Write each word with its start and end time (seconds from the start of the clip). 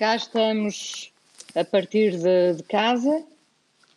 Cá 0.00 0.16
estamos 0.16 1.12
a 1.54 1.62
partir 1.62 2.16
de, 2.16 2.54
de 2.54 2.62
casa. 2.62 3.22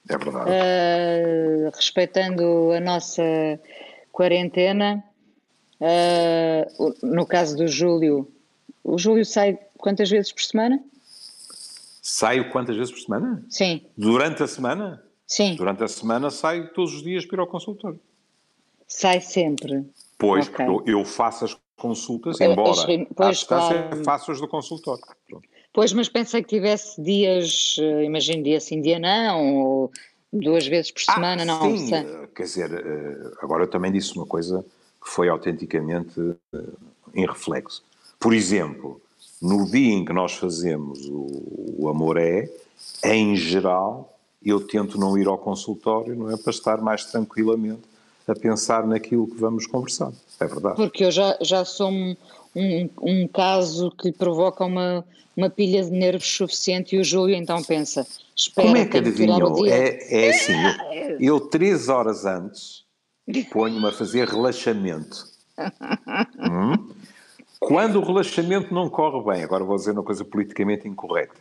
É 0.09 0.17
verdade. 0.17 0.49
Uh, 0.49 1.71
respeitando 1.73 2.73
a 2.73 2.81
nossa 2.81 3.23
quarentena. 4.11 5.01
Uh, 5.79 6.93
no 7.01 7.25
caso 7.25 7.55
do 7.55 7.69
Júlio, 7.69 8.29
o 8.83 8.97
Júlio 8.97 9.23
sai 9.25 9.57
quantas 9.77 10.09
vezes 10.09 10.33
por 10.33 10.41
semana? 10.41 10.83
Saio 12.01 12.49
quantas 12.51 12.75
vezes 12.75 12.91
por 12.91 12.99
semana? 12.99 13.41
Sim. 13.49 13.85
Durante 13.97 14.43
a 14.43 14.47
semana? 14.47 15.01
Sim. 15.25 15.55
Durante 15.55 15.85
a 15.85 15.87
semana 15.87 16.29
saio 16.29 16.73
todos 16.73 16.95
os 16.95 17.01
dias 17.01 17.25
para 17.25 17.37
ir 17.37 17.39
ao 17.39 17.47
consultório. 17.47 17.99
Sai 18.89 19.21
sempre. 19.21 19.85
Pois, 20.17 20.49
okay. 20.49 20.65
porque 20.65 20.91
eu 20.91 21.05
faço 21.05 21.45
as 21.45 21.57
consultas, 21.77 22.41
embora 22.41 22.73
pois, 23.15 23.43
claro. 23.45 24.03
faço 24.03 24.33
as 24.33 24.41
do 24.41 24.49
consultório. 24.49 25.01
Pronto. 25.29 25.52
Pois, 25.73 25.91
mas 25.91 26.07
pensei 26.07 26.43
que 26.43 26.49
tivesse 26.49 27.01
dias, 27.01 27.75
eh, 27.79 28.03
imagino 28.03 28.43
dia 28.43 28.59
sim, 28.59 28.79
dia 28.79 28.99
não, 28.99 29.55
ou 29.55 29.91
duas 30.31 30.67
vezes 30.67 30.91
por 30.91 31.01
ah, 31.07 31.13
semana, 31.15 31.41
ah, 31.41 31.45
não 31.45 31.77
sim. 31.77 31.87
sei. 31.87 32.05
Quer 32.35 32.43
dizer, 32.43 32.71
eh, 32.71 33.31
agora 33.41 33.63
eu 33.63 33.67
também 33.67 33.91
disse 33.91 34.15
uma 34.15 34.25
coisa 34.25 34.63
que 35.03 35.09
foi 35.09 35.29
autenticamente 35.29 36.19
eh, 36.53 36.59
em 37.15 37.25
reflexo. 37.25 37.83
Por 38.19 38.33
exemplo, 38.33 39.01
no 39.41 39.69
dia 39.69 39.93
em 39.93 40.05
que 40.05 40.13
nós 40.13 40.33
fazemos 40.33 41.05
o, 41.07 41.75
o 41.79 41.89
Amor 41.89 42.17
É, 42.17 42.47
em 43.03 43.35
geral, 43.35 44.17
eu 44.45 44.59
tento 44.65 44.99
não 44.99 45.17
ir 45.17 45.27
ao 45.27 45.37
consultório, 45.37 46.15
não 46.15 46.29
é? 46.29 46.37
Para 46.37 46.51
estar 46.51 46.81
mais 46.81 47.05
tranquilamente 47.05 47.81
a 48.27 48.33
pensar 48.33 48.85
naquilo 48.87 49.27
que 49.27 49.35
vamos 49.35 49.67
conversar. 49.67 50.11
É 50.39 50.45
verdade. 50.45 50.75
Porque 50.75 51.03
eu 51.03 51.11
já, 51.11 51.37
já 51.41 51.65
sou 51.65 51.89
um, 51.89 52.15
um, 52.55 52.89
um 53.01 53.27
caso 53.27 53.91
que 53.91 54.07
lhe 54.07 54.13
provoca 54.13 54.63
uma, 54.65 55.05
uma 55.35 55.49
pilha 55.49 55.83
de 55.83 55.91
nervos 55.91 56.27
suficiente 56.27 56.95
e 56.95 56.99
o 56.99 57.03
Júlio 57.03 57.35
então 57.35 57.61
pensa, 57.63 58.05
espera, 58.35 58.67
Como 58.67 58.77
é 58.77 58.85
que 58.85 58.97
adivinhou? 58.97 59.67
É, 59.67 60.25
é 60.25 60.29
assim, 60.29 60.53
eu, 60.93 61.19
eu 61.37 61.39
três 61.39 61.89
horas 61.89 62.25
antes 62.25 62.83
ponho-me 63.51 63.87
a 63.87 63.91
fazer 63.91 64.27
relaxamento. 64.27 65.25
hum? 66.39 66.89
Quando 67.59 67.99
o 67.99 68.05
relaxamento 68.05 68.73
não 68.73 68.89
corre 68.89 69.33
bem, 69.33 69.43
agora 69.43 69.63
vou 69.63 69.77
dizer 69.77 69.91
uma 69.91 70.03
coisa 70.03 70.25
politicamente 70.25 70.87
incorreta, 70.87 71.33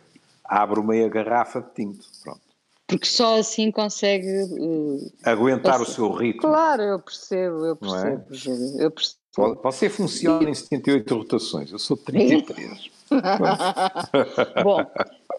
abro 0.45 0.83
meia 0.83 1.09
garrafa 1.09 1.61
de 1.61 1.73
tinto, 1.73 2.05
pronto. 2.23 2.41
Porque 2.87 3.05
só 3.05 3.39
assim 3.39 3.71
consegue... 3.71 4.43
Uh, 4.51 5.11
Aguentar 5.23 5.81
o 5.81 5.85
seu 5.85 6.11
ritmo. 6.11 6.41
Claro, 6.41 6.81
eu 6.81 6.99
percebo, 6.99 7.65
eu 7.65 7.75
percebo, 7.75 8.23
é? 8.29 8.35
Júlio, 8.35 8.81
eu 8.81 8.91
percebo. 8.91 9.22
Você 9.35 9.89
funciona 9.89 10.47
em 10.47 10.53
78 10.53 11.15
rotações, 11.15 11.71
eu 11.71 11.79
sou 11.79 11.97
33. 11.97 12.91
Bom, 14.63 14.85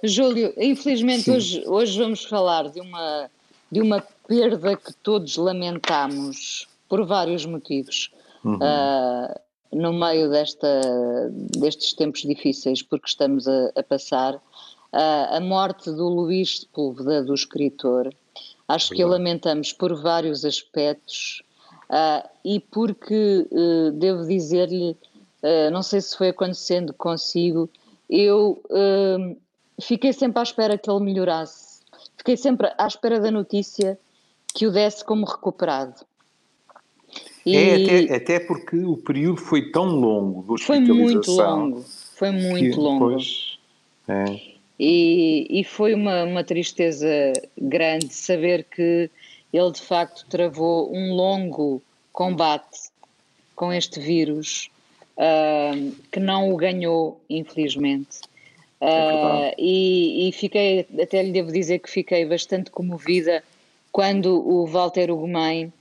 Júlio, 0.02 0.52
infelizmente 0.56 1.30
hoje, 1.30 1.62
hoje 1.64 1.98
vamos 1.98 2.24
falar 2.24 2.70
de 2.70 2.80
uma, 2.80 3.30
de 3.70 3.80
uma 3.80 4.04
perda 4.26 4.76
que 4.76 4.92
todos 4.94 5.36
lamentamos 5.36 6.66
por 6.88 7.06
vários 7.06 7.46
motivos. 7.46 8.10
Uhum. 8.44 8.56
Uh, 8.56 9.44
no 9.72 9.92
meio 9.92 10.28
desta, 10.28 10.80
destes 11.30 11.92
tempos 11.92 12.22
difíceis, 12.22 12.82
porque 12.82 13.06
estamos 13.06 13.46
a, 13.46 13.70
a 13.76 13.82
passar, 13.82 14.34
uh, 14.34 15.36
a 15.36 15.40
morte 15.40 15.90
do 15.90 16.08
Luís 16.08 16.60
Sepúlveda, 16.60 17.22
do 17.22 17.34
escritor, 17.34 18.12
acho 18.68 18.90
que 18.90 19.04
lamentamos 19.04 19.72
por 19.72 19.94
vários 20.00 20.44
aspectos 20.44 21.42
uh, 21.94 22.28
e 22.44 22.58
porque, 22.58 23.46
uh, 23.50 23.92
devo 23.92 24.26
dizer-lhe, 24.26 24.96
não 25.70 25.82
sei 25.82 26.00
se 26.00 26.16
foi 26.16 26.30
acontecendo 26.30 26.94
consigo, 26.94 27.68
eu 28.08 28.62
fiquei 29.78 30.10
sempre 30.10 30.40
à 30.40 30.42
espera 30.42 30.78
que 30.78 30.90
ele 30.90 31.04
melhorasse, 31.04 31.82
fiquei 32.16 32.34
sempre 32.34 32.72
à 32.78 32.86
espera 32.86 33.20
da 33.20 33.30
notícia 33.30 33.98
que 34.54 34.66
o 34.66 34.72
desse 34.72 35.04
como 35.04 35.26
recuperado. 35.26 36.00
E 37.44 37.56
é, 37.56 37.74
até, 37.74 38.14
até 38.14 38.40
porque 38.40 38.76
o 38.78 38.96
período 38.96 39.36
foi 39.36 39.70
tão 39.70 39.84
longo 39.84 40.42
do 40.42 40.62
Foi 40.62 40.80
muito 40.80 41.30
longo, 41.30 41.84
foi 42.16 42.30
muito 42.30 42.80
longo. 42.80 43.10
Pois, 43.10 43.58
é. 44.08 44.24
e, 44.78 45.60
e 45.60 45.62
foi 45.62 45.92
uma, 45.92 46.24
uma 46.24 46.42
tristeza 46.42 47.06
grande 47.58 48.14
saber 48.14 48.64
que 48.64 49.10
ele 49.56 49.70
de 49.70 49.80
facto 49.80 50.26
travou 50.28 50.92
um 50.94 51.14
longo 51.14 51.80
combate 52.12 52.90
com 53.54 53.72
este 53.72 54.00
vírus 54.00 54.68
uh, 55.16 55.92
que 56.10 56.18
não 56.18 56.52
o 56.52 56.56
ganhou, 56.56 57.20
infelizmente. 57.30 58.20
Uh, 58.80 59.54
e, 59.56 60.28
e, 60.28 60.32
fiquei, 60.32 60.86
até 61.00 61.22
lhe 61.22 61.32
devo 61.32 61.52
dizer 61.52 61.78
que 61.78 61.88
fiquei 61.88 62.26
bastante 62.26 62.70
comovida 62.70 63.42
quando 63.92 64.46
o 64.46 64.66
Walter 64.66 65.10
Ugumem 65.10 65.72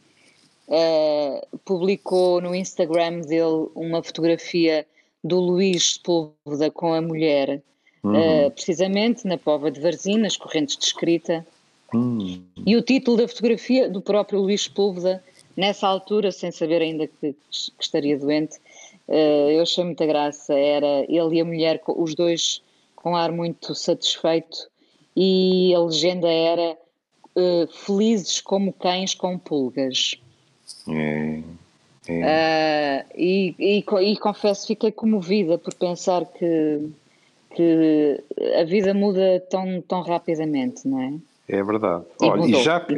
uh, 0.67 1.57
publicou 1.65 2.39
no 2.39 2.53
Instagram 2.55 3.21
dele 3.21 3.67
uma 3.75 4.01
fotografia 4.03 4.85
do 5.23 5.39
Luís 5.39 5.95
Sepúlveda 5.95 6.69
com 6.71 6.93
a 6.93 7.01
mulher, 7.01 7.61
uhum. 8.03 8.45
uh, 8.45 8.51
precisamente 8.51 9.25
na 9.25 9.37
Pova 9.37 9.71
de 9.71 9.81
Varzim, 9.81 10.17
nas 10.17 10.37
correntes 10.37 10.77
de 10.77 10.85
escrita. 10.85 11.45
Uhum. 11.93 12.41
E 12.65 12.75
o 12.75 12.81
título 12.81 13.17
da 13.17 13.27
fotografia 13.27 13.89
do 13.89 14.01
próprio 14.01 14.39
Luís 14.39 14.63
Sepúlveda, 14.63 15.23
nessa 15.55 15.87
altura, 15.87 16.31
sem 16.31 16.51
saber 16.51 16.81
ainda 16.81 17.07
que, 17.07 17.33
que 17.33 17.35
estaria 17.79 18.17
doente, 18.17 18.57
uh, 19.07 19.49
eu 19.49 19.61
achei 19.61 19.83
muita 19.83 20.05
graça. 20.05 20.53
Era 20.53 21.05
ele 21.07 21.35
e 21.35 21.41
a 21.41 21.45
mulher, 21.45 21.81
os 21.87 22.15
dois 22.15 22.61
com 22.95 23.15
ar 23.15 23.31
muito 23.31 23.75
satisfeito, 23.75 24.69
e 25.15 25.73
a 25.75 25.79
legenda 25.79 26.27
era 26.27 26.77
uh, 27.35 27.67
felizes 27.67 28.39
como 28.41 28.71
cães 28.71 29.13
com 29.13 29.37
pulgas. 29.37 30.15
É, 30.87 31.41
é. 32.07 33.05
Uh, 33.05 33.13
e, 33.15 33.55
e, 33.59 33.85
e, 34.01 34.17
confesso, 34.17 34.67
fiquei 34.67 34.91
comovida 34.91 35.57
por 35.57 35.73
pensar 35.75 36.25
que, 36.25 36.89
que 37.55 38.23
a 38.59 38.63
vida 38.63 38.93
muda 38.93 39.41
tão, 39.49 39.81
tão 39.81 40.01
rapidamente, 40.01 40.87
não 40.87 41.01
é? 41.01 41.13
É 41.47 41.61
verdade. 41.63 42.05
E, 42.21 42.25
Olha, 42.25 42.41
mudou, 42.41 42.59
e, 42.59 42.63
já 42.63 42.79
que, 42.79 42.95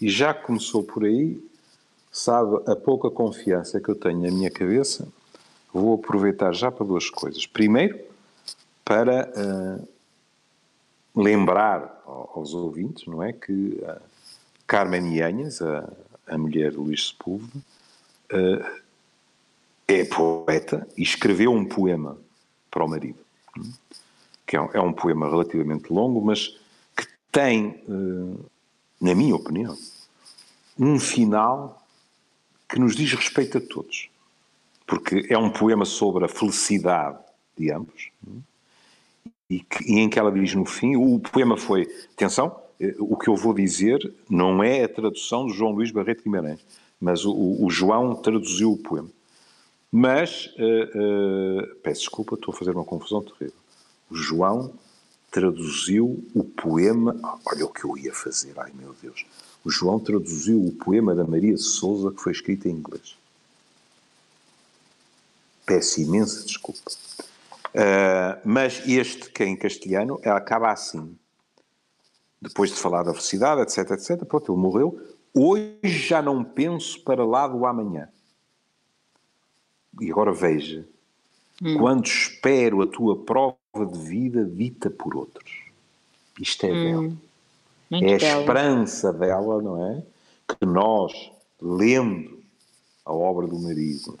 e 0.00 0.08
já 0.08 0.34
começou 0.34 0.82
por 0.82 1.04
aí, 1.04 1.42
sabe, 2.12 2.58
a 2.70 2.76
pouca 2.76 3.10
confiança 3.10 3.80
que 3.80 3.88
eu 3.88 3.94
tenho 3.94 4.20
na 4.20 4.30
minha 4.30 4.50
cabeça, 4.50 5.08
vou 5.72 5.94
aproveitar 5.94 6.52
já 6.52 6.70
para 6.70 6.86
duas 6.86 7.08
coisas. 7.10 7.46
Primeiro, 7.46 7.98
para 8.84 9.28
uh, 9.28 9.88
lembrar 11.14 12.02
aos 12.06 12.54
ouvintes, 12.54 13.06
não 13.06 13.22
é, 13.22 13.32
que 13.32 13.52
uh, 13.52 14.00
Carmen 14.66 15.16
Ianhas, 15.16 15.60
a 15.62 15.88
a 16.26 16.36
mulher 16.36 16.72
de 16.72 16.76
Luís 16.76 17.08
Sepúlveda, 17.08 17.58
uh, 18.32 18.80
é 19.86 20.04
poeta 20.04 20.86
e 20.96 21.02
escreveu 21.02 21.52
um 21.52 21.64
poema 21.64 22.18
para 22.70 22.84
o 22.84 22.88
marido, 22.88 23.18
que 24.44 24.56
é 24.56 24.60
um, 24.60 24.68
é 24.72 24.80
um 24.80 24.92
poema 24.92 25.28
relativamente 25.28 25.92
longo, 25.92 26.20
mas 26.20 26.58
tem, 27.36 27.82
uh, 27.86 28.50
na 28.98 29.14
minha 29.14 29.36
opinião, 29.36 29.76
um 30.78 30.98
final 30.98 31.86
que 32.66 32.78
nos 32.80 32.96
diz 32.96 33.12
respeito 33.12 33.58
a 33.58 33.60
todos. 33.60 34.08
Porque 34.86 35.26
é 35.28 35.36
um 35.36 35.50
poema 35.50 35.84
sobre 35.84 36.24
a 36.24 36.28
felicidade 36.28 37.18
de 37.54 37.70
ambos, 37.70 38.08
e, 39.50 39.60
que, 39.60 39.84
e 39.84 39.98
em 39.98 40.08
que 40.08 40.18
ela 40.18 40.32
diz 40.32 40.54
no 40.54 40.64
fim, 40.64 40.96
o 40.96 41.20
poema 41.20 41.58
foi, 41.58 41.86
atenção, 42.14 42.58
eh, 42.80 42.94
o 42.98 43.18
que 43.18 43.28
eu 43.28 43.36
vou 43.36 43.52
dizer 43.52 44.14
não 44.30 44.64
é 44.64 44.84
a 44.84 44.88
tradução 44.88 45.46
de 45.46 45.52
João 45.52 45.72
Luís 45.72 45.90
Barreto 45.90 46.22
Guimarães, 46.22 46.64
mas 46.98 47.26
o, 47.26 47.34
o 47.62 47.68
João 47.68 48.14
traduziu 48.14 48.72
o 48.72 48.78
poema. 48.78 49.10
Mas, 49.92 50.46
uh, 50.56 51.68
uh, 51.68 51.76
peço 51.82 52.00
desculpa, 52.00 52.34
estou 52.34 52.54
a 52.54 52.56
fazer 52.56 52.70
uma 52.70 52.84
confusão 52.84 53.22
terrível. 53.22 53.60
O 54.10 54.16
João 54.16 54.72
traduziu 55.36 56.26
o 56.34 56.42
poema. 56.42 57.14
Olha 57.44 57.66
o 57.66 57.68
que 57.68 57.84
eu 57.84 57.94
ia 57.98 58.14
fazer, 58.14 58.58
ai 58.58 58.72
meu 58.74 58.96
Deus. 59.02 59.26
O 59.62 59.70
João 59.70 60.00
traduziu 60.00 60.64
o 60.64 60.72
poema 60.72 61.14
da 61.14 61.26
Maria 61.26 61.58
Souza 61.58 62.10
que 62.10 62.22
foi 62.22 62.32
escrito 62.32 62.66
em 62.66 62.70
inglês. 62.70 63.18
Peço 65.66 66.00
imensa 66.00 66.42
desculpa. 66.42 66.90
Uh, 67.74 68.40
mas 68.46 68.82
este, 68.88 69.28
que 69.28 69.42
é 69.42 69.46
em 69.46 69.54
castelhano, 69.54 70.18
acaba 70.24 70.72
assim 70.72 71.14
depois 72.40 72.70
de 72.70 72.76
falar 72.76 73.02
da 73.02 73.12
felicidade, 73.12 73.60
etc, 73.60 73.90
etc, 73.90 74.24
pronto, 74.24 74.50
ele 74.50 74.60
morreu. 74.60 74.98
Hoje 75.34 75.76
já 75.82 76.22
não 76.22 76.42
penso 76.42 77.02
para 77.02 77.26
lá 77.26 77.46
do 77.46 77.66
amanhã. 77.66 78.08
E 80.00 80.10
agora 80.10 80.32
veja, 80.32 80.88
hum. 81.62 81.78
quando 81.78 82.06
espero 82.06 82.82
a 82.82 82.86
tua 82.86 83.16
prova 83.16 83.56
de 83.92 83.98
vida 83.98 84.44
dita 84.44 84.90
por 84.90 85.16
outros. 85.16 85.52
Isto 86.40 86.66
é 86.66 86.72
hum. 86.72 87.16
dela. 87.90 88.04
é 88.04 88.14
a 88.14 88.18
belo. 88.18 88.40
esperança 88.40 89.12
dela, 89.12 89.62
não 89.62 89.86
é? 89.86 90.02
Que 90.48 90.66
nós, 90.66 91.12
lendo 91.60 92.38
a 93.04 93.12
obra 93.12 93.46
do 93.46 93.58
marido, 93.58 94.18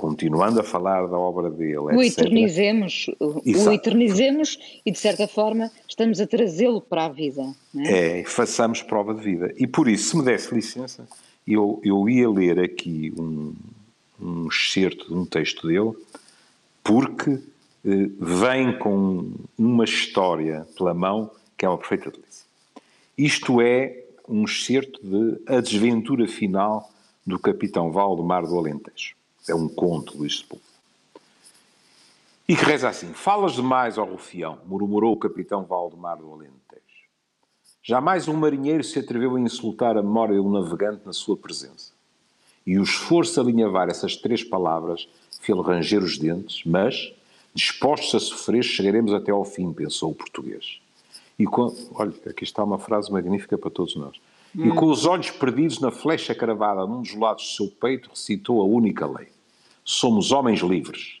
continuando 0.00 0.58
a 0.58 0.62
falar 0.62 1.06
da 1.06 1.18
obra 1.18 1.50
dele. 1.50 1.76
O 1.76 2.02
etc. 2.02 2.20
eternizemos, 2.20 3.06
o 3.20 3.70
eternizemos 3.70 4.58
e, 4.84 4.90
de 4.90 4.98
certa 4.98 5.28
forma, 5.28 5.70
estamos 5.86 6.20
a 6.22 6.26
trazê-lo 6.26 6.80
para 6.80 7.04
a 7.04 7.08
vida. 7.10 7.42
É? 7.76 8.20
é? 8.20 8.24
façamos 8.24 8.80
prova 8.82 9.12
de 9.12 9.20
vida. 9.20 9.52
E 9.58 9.66
por 9.66 9.86
isso, 9.86 10.10
se 10.10 10.16
me 10.16 10.24
desse 10.24 10.54
licença, 10.54 11.06
eu, 11.46 11.78
eu 11.84 12.08
ia 12.08 12.30
ler 12.30 12.58
aqui 12.58 13.12
um, 13.18 13.54
um 14.18 14.48
excerto 14.48 15.06
de 15.08 15.14
um 15.14 15.26
texto 15.26 15.66
dele, 15.68 15.92
porque 16.82 17.30
eh, 17.84 18.10
vem 18.18 18.78
com 18.78 19.32
uma 19.56 19.84
história 19.84 20.66
pela 20.76 20.94
mão 20.94 21.30
que 21.56 21.64
é 21.64 21.68
uma 21.68 21.78
perfeita 21.78 22.10
delícia. 22.10 22.46
Isto 23.16 23.60
é 23.60 24.04
um 24.26 24.44
excerto 24.44 25.00
de 25.02 25.42
A 25.46 25.60
Desventura 25.60 26.26
Final 26.26 26.90
do 27.26 27.38
Capitão 27.38 27.92
Valdemar 27.92 28.46
do 28.46 28.58
Alentejo. 28.58 29.14
É 29.48 29.54
um 29.54 29.68
conto, 29.68 30.16
Luís 30.16 30.38
Sepúlveda. 30.38 30.70
E 32.48 32.56
que 32.56 32.64
reza 32.64 32.88
assim: 32.88 33.12
Falas 33.12 33.52
demais, 33.52 33.98
ó 33.98 34.04
rufião, 34.04 34.58
murmurou 34.66 35.12
o 35.12 35.16
capitão 35.16 35.64
Valdemar 35.64 36.16
do 36.16 36.32
Alentejo. 36.32 36.60
Jamais 37.82 38.28
um 38.28 38.34
marinheiro 38.34 38.84
se 38.84 38.98
atreveu 38.98 39.36
a 39.36 39.40
insultar 39.40 39.96
a 39.96 40.02
memória 40.02 40.34
de 40.34 40.40
um 40.40 40.50
navegante 40.50 41.02
na 41.04 41.12
sua 41.12 41.36
presença. 41.36 41.92
E 42.66 42.78
o 42.78 42.82
esforço 42.82 43.40
a 43.40 43.42
alinhavar 43.42 43.88
essas 43.88 44.16
três 44.16 44.44
palavras 44.44 45.08
fez-lhe 45.40 45.62
ranger 45.62 46.02
os 46.02 46.18
dentes, 46.18 46.62
mas, 46.64 47.12
dispostos 47.54 48.14
a 48.14 48.20
sofrer, 48.20 48.62
chegaremos 48.62 49.12
até 49.12 49.32
ao 49.32 49.44
fim, 49.44 49.72
pensou 49.72 50.10
o 50.10 50.14
português. 50.14 50.80
E 51.38 51.46
com... 51.46 51.74
Olha, 51.94 52.12
aqui 52.26 52.44
está 52.44 52.62
uma 52.62 52.78
frase 52.78 53.10
magnífica 53.10 53.58
para 53.58 53.70
todos 53.70 53.96
nós. 53.96 54.16
Hum. 54.56 54.66
E 54.66 54.70
com 54.74 54.86
os 54.86 55.06
olhos 55.06 55.30
perdidos 55.30 55.80
na 55.80 55.90
flecha 55.90 56.34
cravada 56.34 56.86
num 56.86 57.02
dos 57.02 57.14
lados 57.14 57.44
do 57.44 57.56
seu 57.56 57.68
peito, 57.68 58.10
recitou 58.10 58.60
a 58.60 58.64
única 58.64 59.06
lei. 59.06 59.28
Somos 59.84 60.30
homens 60.30 60.60
livres, 60.60 61.20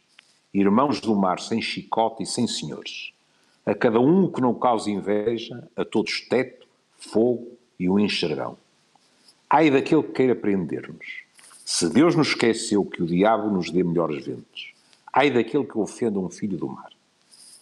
irmãos 0.52 1.00
do 1.00 1.14
mar 1.16 1.40
sem 1.40 1.62
chicote 1.62 2.22
e 2.22 2.26
sem 2.26 2.46
senhores. 2.46 3.12
A 3.64 3.74
cada 3.74 4.00
um 4.00 4.30
que 4.30 4.40
não 4.40 4.54
cause 4.54 4.90
inveja, 4.90 5.68
a 5.76 5.84
todos 5.84 6.20
teto, 6.28 6.66
fogo 6.98 7.56
e 7.78 7.88
um 7.88 7.98
enxergão. 7.98 8.56
Ai 9.48 9.70
daquele 9.70 10.02
que 10.02 10.12
queira 10.12 10.34
prender-nos. 10.34 11.24
Se 11.72 11.88
Deus 11.88 12.16
nos 12.16 12.26
esqueceu 12.26 12.84
que 12.84 13.00
o 13.00 13.06
diabo 13.06 13.48
nos 13.48 13.70
dê 13.70 13.84
melhores 13.84 14.26
ventos. 14.26 14.74
Ai 15.12 15.30
daquele 15.30 15.64
que 15.64 15.78
ofenda 15.78 16.18
um 16.18 16.28
filho 16.28 16.58
do 16.58 16.68
mar. 16.68 16.90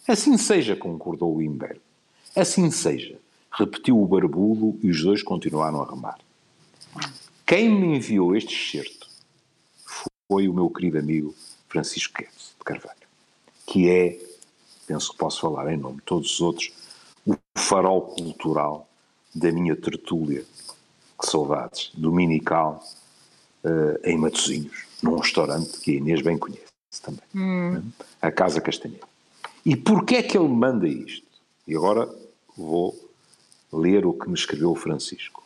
Assim 0.07 0.35
seja, 0.35 0.75
concordou 0.75 1.35
o 1.35 1.43
imberbe. 1.43 1.79
Assim 2.35 2.71
seja, 2.71 3.19
repetiu 3.51 4.01
o 4.01 4.07
barbudo 4.07 4.79
e 4.81 4.89
os 4.89 5.03
dois 5.03 5.21
continuaram 5.21 5.83
a 5.83 5.87
remar. 5.87 6.17
Quem 7.45 7.69
me 7.69 7.97
enviou 7.97 8.35
este 8.35 8.55
excerto 8.55 9.07
foi 10.27 10.49
o 10.49 10.53
meu 10.55 10.71
querido 10.71 10.97
amigo 10.97 11.35
Francisco 11.67 12.15
Guedes 12.17 12.55
de 12.57 12.65
Carvalho, 12.65 13.07
que 13.67 13.91
é, 13.91 14.19
penso 14.87 15.11
que 15.11 15.19
posso 15.19 15.39
falar 15.39 15.71
em 15.71 15.77
nome 15.77 15.97
de 15.97 16.03
todos 16.03 16.33
os 16.33 16.41
outros, 16.41 16.71
o 17.27 17.35
farol 17.55 18.01
cultural 18.01 18.89
da 19.35 19.51
minha 19.51 19.75
tertúlia, 19.75 20.43
que 21.17 21.27
saudades, 21.27 21.91
dominical, 21.93 22.83
uh, 23.63 23.99
em 24.03 24.17
Matosinhos, 24.17 24.85
num 25.01 25.17
restaurante 25.17 25.79
que 25.79 25.91
a 25.91 25.93
Inês 25.95 26.21
bem 26.21 26.37
conhece 26.37 26.69
também, 27.01 27.21
hum. 27.35 27.71
Né? 27.71 27.83
a 28.21 28.31
Casa 28.31 28.59
Castanheira. 28.59 29.07
E 29.65 29.75
porquê 29.75 30.17
é 30.17 30.23
que 30.23 30.37
ele 30.37 30.47
manda 30.47 30.87
isto? 30.87 31.27
E 31.67 31.75
agora 31.75 32.09
vou 32.57 32.97
ler 33.71 34.05
o 34.05 34.13
que 34.13 34.27
me 34.27 34.33
escreveu 34.33 34.71
o 34.71 34.75
Francisco. 34.75 35.43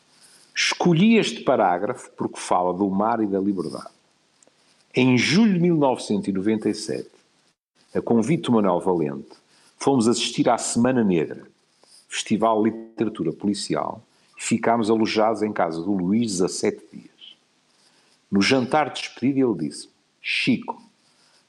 Escolhi 0.56 1.18
este 1.18 1.42
parágrafo 1.42 2.12
porque 2.12 2.40
fala 2.40 2.74
do 2.74 2.90
mar 2.90 3.22
e 3.22 3.28
da 3.28 3.40
liberdade. 3.40 3.92
Em 4.96 5.18
julho 5.18 5.54
de 5.54 5.60
1997, 5.60 7.10
a 7.94 8.02
convite 8.02 8.44
do 8.44 8.52
Manuel 8.54 8.80
Valente, 8.80 9.36
fomos 9.78 10.08
assistir 10.08 10.50
à 10.50 10.58
Semana 10.58 11.04
Negra, 11.04 11.46
Festival 12.08 12.64
de 12.64 12.70
Literatura 12.70 13.34
Policial, 13.34 14.04
e 14.38 14.44
ficámos 14.44 14.90
alojados 14.90 15.42
em 15.42 15.52
casa 15.52 15.82
do 15.82 15.92
Luís 15.92 16.32
17 16.32 16.82
dias. 16.92 17.13
No 18.34 18.42
jantar 18.42 18.90
de 18.90 19.00
despedida 19.00 19.42
ele 19.42 19.70
disse 19.70 19.90
Chico, 20.20 20.82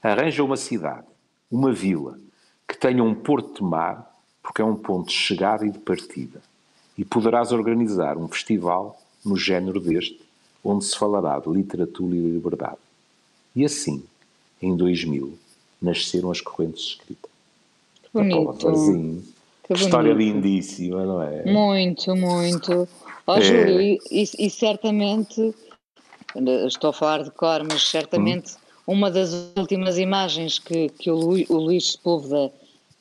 arranja 0.03 0.45
uma 0.45 0.59
cidade, 0.59 1.07
uma 1.51 1.73
vila, 1.73 2.19
que 2.69 2.77
tenha 2.77 3.03
um 3.03 3.15
porto 3.15 3.55
de 3.55 3.63
mar 3.63 4.15
porque 4.43 4.61
é 4.61 4.65
um 4.67 4.77
ponto 4.77 5.09
de 5.09 5.15
chegada 5.15 5.65
e 5.67 5.71
de 5.71 5.79
partida. 5.79 6.43
E 6.99 7.03
poderás 7.03 7.53
organizar 7.53 8.19
um 8.19 8.29
festival 8.29 9.01
no 9.25 9.35
género 9.35 9.81
deste, 9.81 10.21
onde 10.63 10.85
se 10.85 10.99
falará 10.99 11.39
de 11.39 11.49
literatura 11.49 12.15
e 12.15 12.21
liberdade. 12.21 12.77
E 13.57 13.65
assim, 13.65 14.05
em 14.61 14.77
2000, 14.77 15.39
nasceram 15.81 16.31
as 16.31 16.43
correntes 16.43 16.85
escritas. 16.85 17.31
Bonito. 18.13 19.25
Que 19.67 19.73
História 19.73 20.13
lindíssima, 20.13 21.07
não 21.07 21.23
é? 21.23 21.51
Muito, 21.51 22.15
muito. 22.15 22.87
Ó, 23.27 23.33
oh, 23.33 23.39
é. 23.39 23.41
Júlio, 23.41 23.81
e, 23.81 23.99
e, 24.11 24.51
certamente, 24.51 25.55
estou 26.67 26.91
a 26.91 26.93
falar 26.93 27.23
de 27.23 27.31
cor, 27.31 27.63
mas 27.65 27.89
certamente 27.89 28.55
uma 28.87 29.11
das 29.11 29.53
últimas 29.57 29.99
imagens 29.99 30.59
que, 30.59 30.89
que 30.91 31.11
o, 31.11 31.15
Luís, 31.15 31.49
o 31.49 31.57
Luís 31.57 31.93
Sepúlveda 31.93 32.53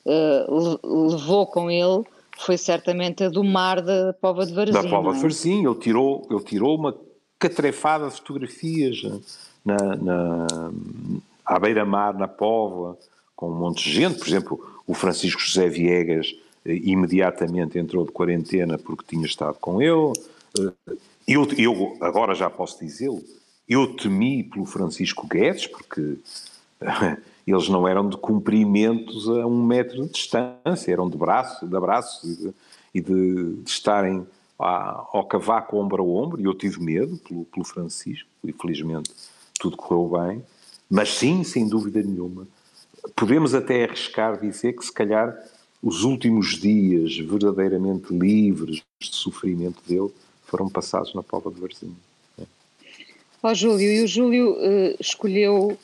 uh, 0.06 1.10
levou 1.10 1.46
com 1.46 1.70
ele 1.70 2.04
foi 2.38 2.58
certamente 2.58 3.24
a 3.24 3.28
do 3.28 3.44
mar 3.44 3.80
da 3.80 4.12
Pova 4.12 4.44
de 4.44 4.52
Varzim. 4.52 4.72
Da 4.72 4.82
Pova 4.82 5.12
de 5.12 5.18
é? 5.18 5.22
Varzim, 5.22 5.64
ele 5.64 5.74
tirou, 5.76 6.26
ele 6.30 6.40
tirou 6.40 6.76
uma 6.76 6.94
catrefada 7.38 8.08
de 8.08 8.16
fotografias 8.16 9.02
na, 9.64 9.76
na, 9.96 10.46
à 11.44 11.58
beira-mar, 11.58 12.14
na 12.14 12.26
Pova, 12.26 12.98
com 13.36 13.50
um 13.50 13.54
monte 13.54 13.84
de 13.84 13.92
gente, 13.92 14.18
por 14.18 14.28
exemplo, 14.28 14.82
o 14.86 14.94
Francisco 14.94 15.40
José 15.40 15.68
Viegas 15.68 16.34
eh, 16.64 16.80
imediatamente 16.84 17.78
entrou 17.78 18.04
de 18.04 18.12
quarentena 18.12 18.78
porque 18.78 19.04
tinha 19.08 19.26
estado 19.26 19.56
com 19.60 19.80
ele. 19.80 20.12
Eu, 21.26 21.48
eu 21.56 21.96
agora 22.00 22.34
já 22.34 22.50
posso 22.50 22.78
dizê-lo, 22.78 23.22
eu 23.68 23.96
temi 23.96 24.44
pelo 24.44 24.66
Francisco 24.66 25.26
Guedes, 25.26 25.66
porque 25.66 26.18
eles 27.46 27.68
não 27.68 27.88
eram 27.88 28.08
de 28.08 28.16
cumprimentos 28.16 29.28
a 29.28 29.46
um 29.46 29.64
metro 29.64 30.04
de 30.04 30.12
distância, 30.12 30.92
eram 30.92 31.08
de 31.08 31.16
braço, 31.16 31.66
de 31.66 31.76
abraços 31.76 32.24
e 32.24 32.36
de, 32.36 32.54
e 32.94 33.00
de, 33.00 33.54
de 33.62 33.70
estarem 33.70 34.26
ao 34.58 35.26
cavaco 35.26 35.76
ombro 35.76 36.02
a 36.02 36.06
ombro, 36.06 36.40
e 36.40 36.44
eu 36.44 36.54
tive 36.54 36.80
medo 36.80 37.16
pelo, 37.18 37.44
pelo 37.46 37.64
Francisco, 37.64 38.28
e 38.44 38.52
felizmente 38.52 39.10
tudo 39.58 39.76
correu 39.76 40.20
bem, 40.20 40.44
mas 40.88 41.12
sim, 41.14 41.42
sem 41.42 41.66
dúvida 41.66 42.02
nenhuma, 42.02 42.46
podemos 43.16 43.54
até 43.54 43.84
arriscar 43.84 44.40
dizer 44.40 44.74
que 44.74 44.84
se 44.84 44.92
calhar 44.92 45.36
os 45.82 46.04
últimos 46.04 46.58
dias 46.58 47.16
verdadeiramente 47.18 48.14
livres 48.14 48.82
de 49.00 49.14
sofrimento 49.14 49.82
dele 49.86 50.12
foram 50.46 50.68
passados 50.68 51.14
na 51.14 51.22
Pova 51.22 51.50
de 51.50 51.60
Varzim. 51.60 51.96
Ó 53.42 53.50
oh, 53.50 53.54
Júlio, 53.54 53.92
e 53.92 54.02
o 54.02 54.06
Júlio 54.06 54.52
uh, 54.52 54.96
escolheu 54.98 55.78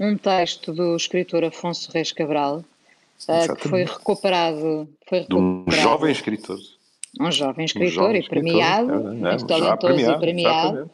um 0.00 0.16
texto 0.16 0.72
do 0.72 0.96
escritor 0.96 1.44
Afonso 1.44 1.90
Reis 1.92 2.12
Cabral, 2.12 2.64
uh, 3.28 3.56
que 3.56 3.68
foi 3.68 3.84
recuperado, 3.84 4.88
foi 5.06 5.20
recuperado. 5.20 5.64
De 5.70 5.78
um 5.78 5.82
jovem 5.82 6.12
escritor. 6.12 6.58
Um 7.20 7.30
jovem 7.30 7.64
escritor 7.66 7.88
um 7.88 8.06
jovem 8.06 8.20
e 8.20 8.28
premiado, 8.28 8.92
é, 8.92 8.94
é, 8.94 9.00
muito 9.00 9.46
talentoso 9.46 9.94
premiado, 9.94 10.16
e 10.16 10.18
premiado. 10.18 10.90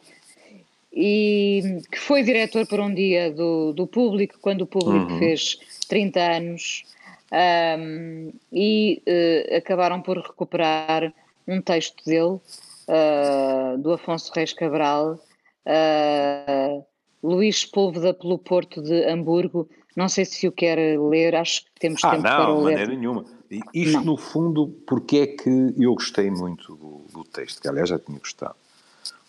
E 0.93 1.81
que 1.89 1.97
foi 1.97 2.21
diretor 2.23 2.67
por 2.67 2.81
um 2.81 2.93
dia 2.93 3.31
do, 3.31 3.71
do 3.71 3.87
Público, 3.87 4.37
quando 4.41 4.63
o 4.63 4.67
Público 4.67 5.13
uhum. 5.13 5.19
fez 5.19 5.57
30 5.87 6.19
anos, 6.19 6.83
um, 7.31 8.33
e 8.51 9.01
uh, 9.07 9.55
acabaram 9.55 10.01
por 10.01 10.17
recuperar 10.17 11.13
um 11.47 11.61
texto 11.61 12.03
dele, 12.05 12.39
uh, 12.87 13.77
do 13.77 13.93
Afonso 13.93 14.31
Reis 14.33 14.53
Cabral, 14.53 15.19
uh, 15.65 16.85
Luís 17.23 17.65
Púlveda 17.65 18.13
pelo 18.13 18.37
Porto 18.37 18.81
de 18.81 19.05
Hamburgo. 19.05 19.69
Não 19.95 20.07
sei 20.07 20.25
se 20.25 20.47
o 20.47 20.51
quer 20.51 20.99
ler, 20.99 21.35
acho 21.35 21.65
que 21.65 21.71
temos 21.79 22.03
ah, 22.03 22.11
tempo 22.11 22.23
não, 22.23 22.35
para 22.35 22.53
o 22.53 22.63
ler. 22.63 22.77
Não, 22.77 22.85
de 22.85 22.89
maneira 22.89 22.95
nenhuma. 22.95 23.25
Isto, 23.73 23.97
não. 23.97 24.05
no 24.05 24.17
fundo, 24.17 24.67
porque 24.87 25.17
é 25.17 25.27
que 25.27 25.73
eu 25.77 25.93
gostei 25.93 26.31
muito 26.31 26.75
do, 26.75 27.05
do, 27.11 27.23
texto, 27.25 27.61
que 27.61 27.67
aliás 27.67 27.89
já 27.89 27.99
tinha 27.99 28.17
gostado. 28.17 28.55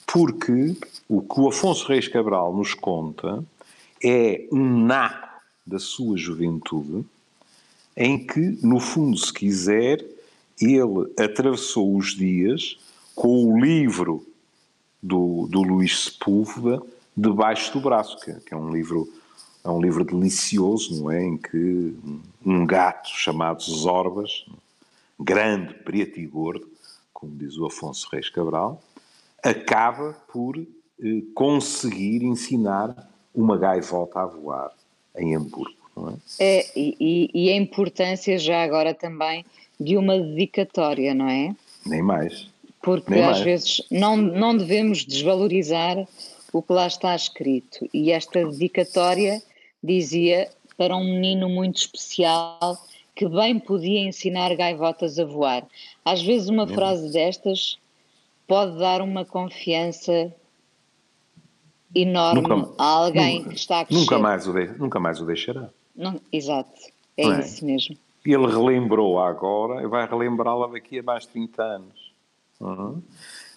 Porque 0.07 0.77
o 1.09 1.23
que 1.23 1.41
o 1.41 1.49
Afonso 1.49 1.89
Reis 1.89 2.07
Cabral 2.07 2.55
nos 2.55 2.75
conta 2.75 3.45
é 4.03 4.47
um 4.53 4.85
naco 4.85 5.29
da 5.67 5.79
sua 5.79 6.17
juventude, 6.17 7.05
em 7.97 8.25
que, 8.25 8.59
no 8.63 8.79
fundo, 8.79 9.17
se 9.17 9.33
quiser, 9.33 10.05
ele 10.61 11.13
atravessou 11.19 11.97
os 11.97 12.15
dias 12.15 12.79
com 13.15 13.45
o 13.45 13.61
livro 13.61 14.27
do, 15.03 15.47
do 15.49 15.63
Luís 15.63 16.05
Sepúlveda 16.05 16.83
debaixo 17.17 17.73
do 17.73 17.81
braço, 17.81 18.19
que, 18.21 18.33
que, 18.41 18.55
é 18.55 18.57
um 18.57 18.71
livro 18.71 19.09
é 19.65 19.69
um 19.69 19.81
livro 19.81 20.05
delicioso, 20.05 21.01
não 21.01 21.11
é, 21.11 21.23
em 21.23 21.37
que 21.37 21.95
um 22.45 22.67
gato 22.67 23.09
chamado 23.11 23.63
Zorbas, 23.63 24.45
grande, 25.19 25.73
preto 25.75 26.19
e 26.19 26.27
gordo, 26.27 26.69
como 27.13 27.37
diz 27.37 27.57
o 27.57 27.67
Afonso 27.67 28.09
Reis 28.11 28.29
Cabral, 28.29 28.83
acaba 29.41 30.17
por 30.33 30.59
eh, 30.59 30.65
conseguir 31.33 32.25
ensinar 32.25 33.09
uma 33.33 33.57
gaivota 33.57 34.21
a 34.21 34.27
voar 34.27 34.73
em 35.17 35.37
Hamburgo, 35.37 35.77
não 35.97 36.09
é? 36.11 36.15
é 36.41 36.73
e, 36.77 37.31
e 37.33 37.51
a 37.51 37.57
importância 37.57 38.37
já 38.39 38.65
agora 38.65 38.93
também 38.93 39.45
de 39.79 39.97
uma 39.97 40.19
dedicatória, 40.19 41.15
não 41.15 41.29
é? 41.29 41.55
Nem 41.87 42.03
mais. 42.03 42.52
Porque 42.83 43.11
Nem 43.11 43.23
às 43.23 43.31
mais. 43.31 43.41
vezes 43.41 43.83
não, 43.91 44.17
não 44.17 44.57
devemos 44.57 45.05
desvalorizar 45.05 45.97
o 46.53 46.63
que 46.63 46.73
lá 46.73 46.87
está 46.87 47.15
escrito. 47.15 47.89
E 47.95 48.11
esta 48.11 48.45
dedicatória 48.45 49.41
dizia 49.83 50.49
para 50.77 50.97
um 50.97 51.05
menino 51.05 51.49
muito 51.49 51.77
especial 51.77 52.77
que 53.15 53.29
bem 53.29 53.59
podia 53.59 54.01
ensinar 54.01 54.55
gaivotas 54.57 55.19
a 55.19 55.25
voar. 55.25 55.65
Às 56.05 56.23
vezes 56.23 56.49
uma 56.49 56.67
frase 56.67 57.13
destas 57.13 57.79
pode 58.47 58.79
dar 58.79 59.01
uma 59.01 59.25
confiança 59.25 60.33
enorme 61.95 62.43
nunca, 62.43 62.75
a 62.79 62.85
alguém 62.85 63.39
nunca, 63.39 63.51
que 63.51 63.57
está 63.57 63.81
a 63.81 63.85
crescer. 63.85 64.01
Nunca 64.01 64.19
mais 64.19 64.49
o, 64.49 64.53
de, 64.53 64.67
nunca 64.79 65.01
mais 65.01 65.21
o 65.21 65.27
deixará. 65.27 65.69
Não, 65.95 66.21
exato, 66.33 66.71
é, 67.17 67.27
é 67.27 67.41
isso 67.41 67.65
mesmo. 67.65 67.97
Ele 68.25 68.47
relembrou 68.47 69.21
agora 69.21 69.83
e 69.83 69.87
vai 69.87 70.07
relembrá-la 70.07 70.69
daqui 70.69 70.99
a 70.99 71.03
mais 71.03 71.25
de 71.25 71.31
30 71.31 71.63
anos. 71.63 72.12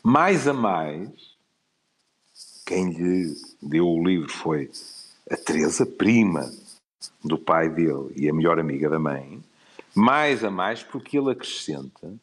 Mais 0.03 0.47
a 0.47 0.53
mais, 0.53 1.09
quem 2.65 2.91
lhe 2.91 3.35
deu 3.62 3.88
o 3.88 4.03
livro 4.03 4.29
foi 4.29 4.71
a 5.29 5.38
Teresa, 5.38 5.85
prima 5.85 6.51
do 7.24 7.38
pai 7.38 7.69
dele 7.69 8.12
e 8.15 8.29
a 8.29 8.33
melhor 8.33 8.59
amiga 8.59 8.89
da 8.89 9.00
mãe, 9.00 9.43
mais 9.93 10.43
a 10.43 10.51
mais 10.51 10.83
porque 10.83 11.17
ele 11.17 11.31
acrescenta, 11.31 12.13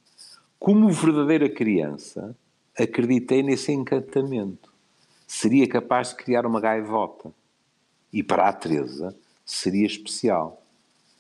como 0.59 0.91
verdadeira 0.91 1.49
criança, 1.49 2.37
acreditei 2.79 3.43
nesse 3.43 3.73
encantamento. 3.73 4.73
Seria 5.27 5.67
capaz 5.69 6.11
de 6.11 6.17
criar 6.17 6.47
uma 6.47 6.61
gaivota. 6.61 7.33
E 8.13 8.23
para 8.23 8.49
a 8.49 8.53
Teresa 8.53 9.17
seria 9.45 9.87
especial. 9.87 10.63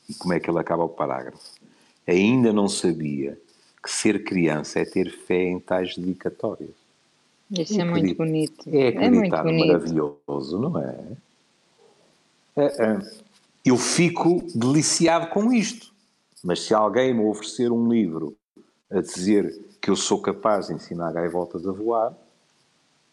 E 0.09 0.15
como 0.15 0.35
é 0.35 0.41
que 0.41 0.51
ele 0.51 0.59
acaba 0.59 0.85
o 0.85 0.89
parágrafo? 0.89 1.55
Ainda 2.07 2.53
não 2.53 2.69
sabia 2.69 3.41
que 3.83 3.91
ser 3.91 4.25
criança 4.25 4.79
é 4.79 4.85
ter 4.85 5.11
fé 5.11 5.43
em 5.43 5.59
tais 5.59 5.97
dedicatórias. 5.97 6.71
Isso 7.51 7.81
é 7.81 7.85
muito 7.85 8.15
bonito. 8.15 8.69
É 8.69 8.89
acreditar 8.89 9.47
é 9.47 9.53
muito 9.53 9.67
maravilhoso, 9.67 10.59
não 10.59 10.79
é? 10.79 10.99
é, 12.57 12.65
é. 12.65 13.13
Eu 13.65 13.77
fico 13.77 14.43
deliciado 14.55 15.29
com 15.29 15.53
isto. 15.53 15.93
Mas 16.43 16.61
se 16.61 16.75
alguém 16.75 17.15
me 17.15 17.25
oferecer 17.25 17.71
um 17.71 17.89
livro 17.89 18.37
a 18.91 19.01
dizer 19.01 19.59
que 19.81 19.91
eu 19.91 19.97
sou 19.97 20.21
capaz 20.21 20.67
de 20.67 20.75
ensinar 20.75 21.13
gaivotas 21.13 21.67
a 21.67 21.73
voar, 21.73 22.13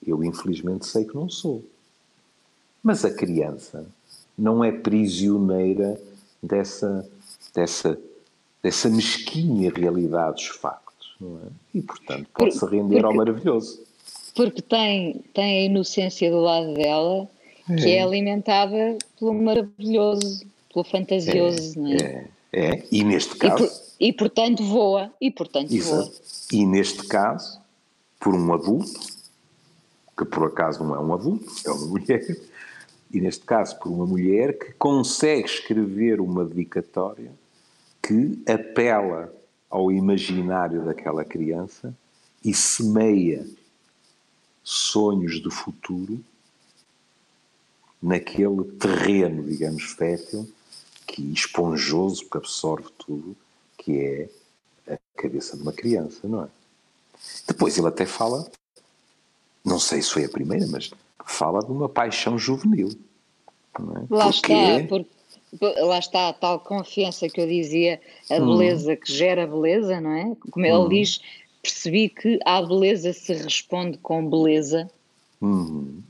eu 0.05 0.23
infelizmente 0.23 0.87
sei 0.87 1.05
que 1.05 1.15
não 1.15 1.29
sou. 1.29 1.63
Mas 2.81 3.03
a 3.05 3.13
criança 3.13 3.85
não 4.37 4.63
é 4.63 4.71
prisioneira 4.71 5.99
dessa, 6.41 7.07
dessa, 7.53 7.99
dessa 8.61 8.89
mesquinha 8.89 9.71
realidade 9.73 10.35
dos 10.35 10.47
factos, 10.47 11.15
não 11.19 11.37
é? 11.37 11.49
E, 11.73 11.81
portanto, 11.81 12.27
pode-se 12.33 12.65
render 12.65 12.95
porque, 12.95 13.05
ao 13.05 13.13
maravilhoso. 13.13 13.83
Porque 14.35 14.61
tem, 14.61 15.21
tem 15.33 15.59
a 15.59 15.65
inocência 15.65 16.29
do 16.29 16.39
lado 16.39 16.73
dela 16.73 17.27
que 17.77 17.89
é, 17.89 17.97
é 17.97 18.03
alimentada 18.03 18.97
pelo 19.17 19.33
maravilhoso, 19.33 20.45
pelo 20.73 20.83
fantasioso, 20.83 21.77
é, 21.77 21.81
não 21.81 21.91
é? 21.91 22.27
É, 22.51 22.65
é. 22.65 22.83
E 22.91 23.03
neste 23.03 23.35
caso... 23.35 23.63
E, 23.63 23.67
por, 23.67 23.73
e 23.99 24.13
portanto 24.13 24.63
voa, 24.63 25.13
e 25.21 25.31
portanto 25.31 25.71
Exato. 25.71 26.03
voa. 26.03 26.11
E 26.51 26.65
neste 26.65 27.05
caso, 27.07 27.59
por 28.19 28.33
um 28.33 28.53
adulto, 28.53 28.99
que 30.17 30.25
por 30.25 30.47
acaso 30.47 30.83
não 30.83 30.95
é 30.95 30.99
um 30.99 31.13
adulto, 31.13 31.45
é 31.65 31.71
uma 31.71 31.85
mulher, 31.87 32.37
e 33.11 33.21
neste 33.21 33.45
caso 33.45 33.77
por 33.79 33.91
uma 33.91 34.05
mulher 34.05 34.57
que 34.57 34.73
consegue 34.73 35.45
escrever 35.45 36.19
uma 36.19 36.43
dedicatória 36.43 37.31
que 38.09 38.51
apela 38.51 39.31
ao 39.69 39.91
imaginário 39.91 40.83
daquela 40.83 41.23
criança 41.23 41.95
e 42.43 42.55
semeia 42.55 43.47
sonhos 44.63 45.39
do 45.39 45.51
futuro 45.51 46.19
naquele 48.01 48.63
terreno, 48.79 49.43
digamos, 49.43 49.83
fértil, 49.83 50.51
que 51.05 51.21
esponjoso, 51.31 52.27
que 52.27 52.37
absorve 52.37 52.89
tudo, 52.97 53.37
que 53.77 53.99
é 53.99 54.29
a 54.91 55.21
cabeça 55.21 55.55
de 55.55 55.61
uma 55.61 55.73
criança, 55.73 56.27
não 56.27 56.45
é? 56.45 56.47
Depois 57.47 57.77
ele 57.77 57.87
até 57.87 58.07
fala, 58.07 58.49
não 59.63 59.79
sei 59.79 60.01
se 60.01 60.09
foi 60.09 60.25
a 60.25 60.29
primeira, 60.29 60.65
mas 60.65 60.89
fala 61.23 61.59
de 61.59 61.71
uma 61.71 61.87
paixão 61.87 62.39
juvenil. 62.39 62.89
É? 63.77 63.81
Lá 64.09 64.25
Porque 64.25 64.51
está, 64.51 64.87
porque, 64.87 65.18
lá 65.61 65.99
está 65.99 66.29
a 66.29 66.33
tal 66.33 66.59
confiança 66.59 67.27
que 67.27 67.41
eu 67.41 67.47
dizia, 67.47 67.99
a 68.29 68.35
hum. 68.35 68.57
beleza 68.57 68.95
que 68.95 69.11
gera 69.11 69.47
beleza, 69.47 69.99
não 69.99 70.11
é? 70.11 70.35
Como 70.51 70.65
ele 70.65 70.75
hum. 70.75 70.89
diz, 70.89 71.21
percebi 71.61 72.09
que 72.09 72.39
a 72.45 72.61
beleza 72.61 73.13
se 73.13 73.33
responde 73.33 73.97
com 73.97 74.29
beleza. 74.29 74.89
Hum. 75.41 76.01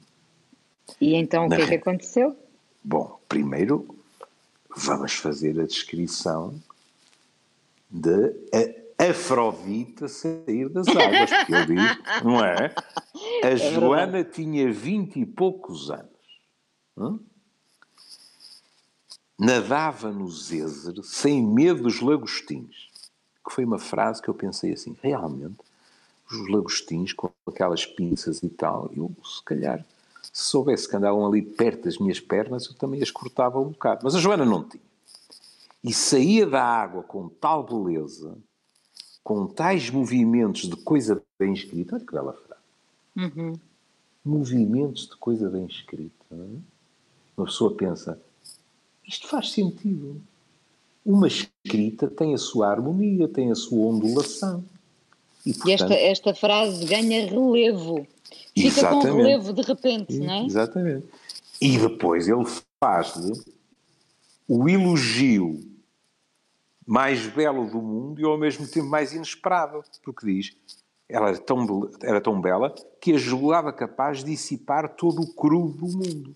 E 1.00 1.16
então 1.16 1.46
o 1.46 1.50
que 1.50 1.62
é 1.62 1.68
que 1.68 1.76
aconteceu? 1.76 2.36
Bom, 2.84 3.20
primeiro 3.28 3.96
vamos 4.76 5.14
fazer 5.14 5.60
a 5.60 5.66
descrição 5.66 6.54
de 7.90 8.34
Afrodita 8.98 10.10
sair 10.10 10.68
das 10.68 10.88
águas, 10.90 11.30
porque 11.30 11.54
eu 11.56 11.66
digo, 11.66 11.82
não 12.24 12.44
é? 12.44 12.74
A 13.44 13.48
é 13.48 13.56
Joana 13.56 14.24
tinha 14.24 14.72
vinte 14.72 15.20
e 15.20 15.26
poucos 15.26 15.90
anos. 15.90 16.10
Hum? 16.98 17.20
Nadava 19.40 20.12
no 20.12 20.30
Zézer 20.30 21.02
sem 21.04 21.42
medo 21.42 21.84
dos 21.84 22.02
lagostins. 22.02 22.90
Que 23.46 23.56
foi 23.56 23.64
uma 23.64 23.80
frase 23.80 24.22
que 24.22 24.28
eu 24.28 24.34
pensei 24.34 24.74
assim, 24.74 24.98
realmente, 25.02 25.58
os 26.30 26.50
lagostins 26.50 27.14
com 27.14 27.32
aquelas 27.48 27.86
pinças 27.86 28.44
e 28.44 28.50
tal, 28.50 28.92
eu 28.96 29.12
se 29.24 29.44
calhar 29.44 29.84
se 30.22 30.44
soubesse 30.44 30.88
que 30.88 30.96
andavam 30.96 31.26
ali 31.26 31.42
perto 31.42 31.86
das 31.86 31.98
minhas 31.98 32.20
pernas, 32.20 32.68
eu 32.68 32.74
também 32.76 33.02
as 33.02 33.10
cortava 33.10 33.60
um 33.60 33.70
bocado. 33.70 34.02
Mas 34.04 34.14
a 34.14 34.20
Joana 34.20 34.46
não 34.46 34.64
tinha. 34.64 34.84
E 35.84 35.94
saía 35.94 36.46
da 36.46 36.64
água 36.64 37.02
com 37.02 37.30
tal 37.30 37.64
beleza, 37.64 38.38
com 39.24 39.48
tais 39.48 39.90
movimentos 39.90 40.70
de 40.70 40.76
coisa 40.76 41.22
bem 41.40 41.54
escrita. 41.54 41.96
Olha 41.96 42.06
que 42.06 42.12
bela 42.12 42.34
frase. 42.34 42.62
Uhum. 43.18 43.54
Movimentos 44.24 45.08
de 45.08 45.16
coisa 45.16 45.50
bem 45.50 45.66
escrita. 45.66 46.26
É? 46.32 46.36
Uma 47.38 47.46
pessoa 47.46 47.74
pensa, 47.74 48.22
isto 49.10 49.28
faz 49.28 49.52
sentido. 49.52 50.22
Uma 51.04 51.28
escrita 51.28 52.08
tem 52.08 52.36
a 52.36 52.38
sua 52.38 52.70
harmonia, 52.70 53.28
tem 53.28 53.52
a 53.52 53.56
sua 53.56 53.88
ondulação. 53.88 54.64
E, 55.44 55.54
portanto, 55.54 55.70
e 55.70 55.74
esta, 55.74 55.94
esta 55.94 56.36
frase 56.36 56.86
ganha 56.86 57.26
relevo. 57.26 58.06
Fica 58.56 58.90
com 58.90 59.00
relevo 59.00 59.52
de 59.52 59.62
repente, 59.64 60.20
não 60.20 60.32
é? 60.32 60.46
Exatamente. 60.46 61.08
E 61.60 61.78
depois 61.78 62.28
ele 62.28 62.46
faz-lhe 62.80 63.34
o 64.48 64.70
elogio 64.70 65.60
mais 66.86 67.26
belo 67.28 67.70
do 67.70 67.82
mundo 67.82 68.22
e 68.22 68.24
ao 68.24 68.38
mesmo 68.38 68.68
tempo 68.68 68.88
mais 68.88 69.14
inesperado, 69.14 69.84
porque 70.04 70.26
diz 70.26 70.56
ela 71.08 71.30
era 71.30 71.40
tão, 71.40 71.90
era 72.04 72.22
tão 72.22 72.40
bela 72.40 72.74
que 73.02 73.14
a 73.14 73.18
julgava 73.18 73.74
capaz 73.74 74.20
de 74.20 74.26
dissipar 74.26 74.96
todo 74.96 75.22
o 75.22 75.34
cru 75.34 75.70
do 75.70 75.88
mundo. 75.88 76.36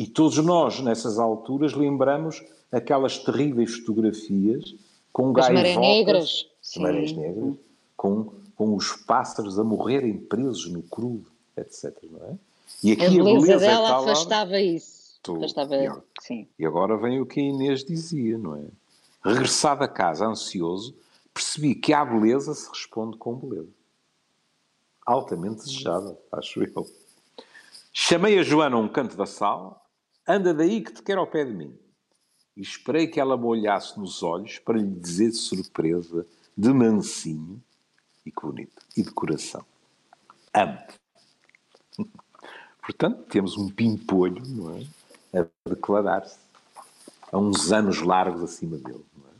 E 0.00 0.06
todos 0.06 0.38
nós, 0.38 0.80
nessas 0.80 1.18
alturas, 1.18 1.74
lembramos 1.74 2.42
aquelas 2.72 3.18
terríveis 3.18 3.76
fotografias 3.76 4.74
com 5.12 5.30
As 5.38 5.48
gaivotas... 5.48 5.76
negras. 5.76 6.46
Marés 6.78 7.12
negras, 7.12 7.54
com 7.96 8.32
com 8.60 8.76
os 8.76 8.92
pássaros 8.92 9.58
a 9.58 9.64
morrerem 9.64 10.18
presos 10.18 10.70
no 10.70 10.82
crudo, 10.82 11.32
etc. 11.56 11.96
Não 12.10 12.22
é? 12.26 12.38
E 12.84 12.92
aqui 12.92 13.06
a 13.06 13.08
beleza, 13.08 13.30
a 13.30 13.40
beleza 13.40 13.58
dela 13.58 13.88
é 13.88 13.92
afastava 13.92 14.60
isso. 14.60 15.18
Afastava, 15.26 15.76
e, 15.76 15.90
sim. 16.20 16.46
e 16.58 16.66
agora 16.66 16.94
vem 16.98 17.22
o 17.22 17.24
que 17.24 17.40
a 17.40 17.42
Inês 17.42 17.82
dizia, 17.82 18.36
não 18.36 18.56
é? 18.56 18.64
Regressado 19.24 19.82
a 19.82 19.88
casa 19.88 20.26
ansioso, 20.26 20.94
percebi 21.32 21.74
que 21.74 21.94
à 21.94 22.04
beleza 22.04 22.52
se 22.52 22.68
responde 22.68 23.16
com 23.16 23.34
beleza. 23.36 23.72
Altamente 25.06 25.64
desejável, 25.64 26.18
acho 26.30 26.62
eu. 26.62 26.86
Chamei 27.94 28.38
a 28.38 28.42
Joana 28.42 28.76
a 28.76 28.78
um 28.78 28.88
canto 28.88 29.16
da 29.16 29.24
sala, 29.24 29.80
anda 30.30 30.54
daí 30.54 30.82
que 30.82 30.92
te 30.92 31.02
quero 31.02 31.20
ao 31.20 31.26
pé 31.26 31.44
de 31.44 31.52
mim. 31.52 31.76
E 32.56 32.62
esperei 32.62 33.06
que 33.06 33.20
ela 33.20 33.36
me 33.36 33.44
olhasse 33.44 33.98
nos 33.98 34.22
olhos 34.22 34.58
para 34.58 34.78
lhe 34.78 34.86
dizer 34.86 35.30
de 35.30 35.36
surpresa, 35.36 36.26
de 36.56 36.72
mansinho, 36.72 37.62
e 38.24 38.30
que 38.30 38.42
bonito. 38.42 38.82
E 38.96 39.02
de 39.02 39.10
coração. 39.10 39.64
Amo. 40.52 40.78
Portanto, 42.82 43.22
temos 43.24 43.56
um 43.56 43.68
pimpolho, 43.68 44.42
não 44.46 44.76
é? 44.76 44.86
A 45.40 45.46
declarar-se. 45.68 46.38
A 47.32 47.38
uns 47.38 47.70
anos 47.70 48.02
largos 48.02 48.42
acima 48.42 48.76
dele, 48.76 49.04
não 49.16 49.24
é? 49.26 49.30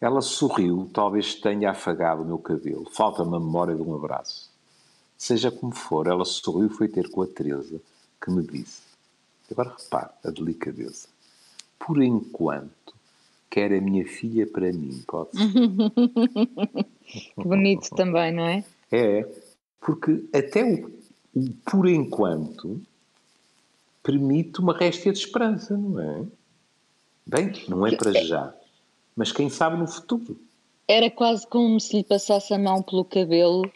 Ela 0.00 0.20
sorriu, 0.20 0.90
talvez 0.92 1.36
tenha 1.36 1.70
afagado 1.70 2.22
o 2.22 2.24
meu 2.24 2.38
cabelo. 2.38 2.90
Falta-me 2.90 3.36
a 3.36 3.40
memória 3.40 3.74
de 3.74 3.82
um 3.82 3.94
abraço. 3.94 4.50
Seja 5.16 5.50
como 5.50 5.72
for, 5.72 6.06
ela 6.06 6.24
sorriu 6.24 6.66
e 6.66 6.70
foi 6.70 6.88
ter 6.88 7.08
com 7.08 7.22
a 7.22 7.26
Teresa, 7.26 7.80
que 8.22 8.30
me 8.30 8.42
disse. 8.42 8.82
Agora 9.50 9.74
repare 9.78 10.10
a 10.24 10.30
delicadeza. 10.30 11.08
Por 11.78 12.02
enquanto, 12.02 12.94
quer 13.50 13.72
a 13.72 13.80
minha 13.80 14.06
filha 14.06 14.46
para 14.46 14.72
mim, 14.72 15.02
pode 15.06 15.30
ser. 15.32 15.50
que 17.34 17.44
bonito 17.44 17.90
também, 17.90 18.32
não 18.32 18.46
é? 18.46 18.64
É, 18.90 19.28
porque 19.80 20.24
até 20.32 20.64
o, 20.64 20.90
o 21.34 21.50
por 21.70 21.88
enquanto 21.88 22.80
permite 24.02 24.60
uma 24.60 24.76
réstia 24.76 25.12
de 25.12 25.18
esperança, 25.18 25.76
não 25.76 26.00
é? 26.00 26.24
Bem, 27.26 27.52
não 27.68 27.86
é 27.86 27.96
para 27.96 28.12
já, 28.12 28.54
mas 29.16 29.32
quem 29.32 29.48
sabe 29.48 29.78
no 29.78 29.86
futuro. 29.86 30.38
Era 30.86 31.10
quase 31.10 31.46
como 31.46 31.80
se 31.80 31.96
lhe 31.96 32.04
passasse 32.04 32.52
a 32.52 32.58
mão 32.58 32.82
pelo 32.82 33.04
cabelo, 33.04 33.70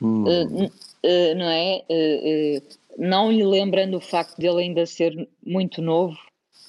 hum. 0.00 0.24
uh, 0.24 0.64
uh, 0.64 1.34
não 1.36 1.44
é? 1.44 1.84
Uh, 1.90 2.62
não 2.98 3.30
lhe 3.30 3.44
lembrando 3.44 3.96
o 3.96 4.00
facto 4.00 4.36
de 4.38 4.46
ele 4.46 4.62
ainda 4.62 4.86
ser 4.86 5.28
muito 5.44 5.82
novo, 5.82 6.16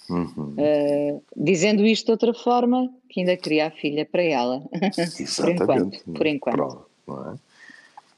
uhum. 0.10 0.56
dizendo 1.36 1.86
isto 1.86 2.06
de 2.06 2.12
outra 2.12 2.34
forma, 2.34 2.90
que 3.10 3.22
ainda 3.22 3.38
queria 3.38 3.68
a 3.68 3.72
filha 3.72 4.06
para 4.06 4.24
ela. 4.24 4.62
Por 5.38 5.50
enquanto. 5.50 6.04
Por 6.14 6.28
enquanto. 6.28 6.86
É? 7.10 7.48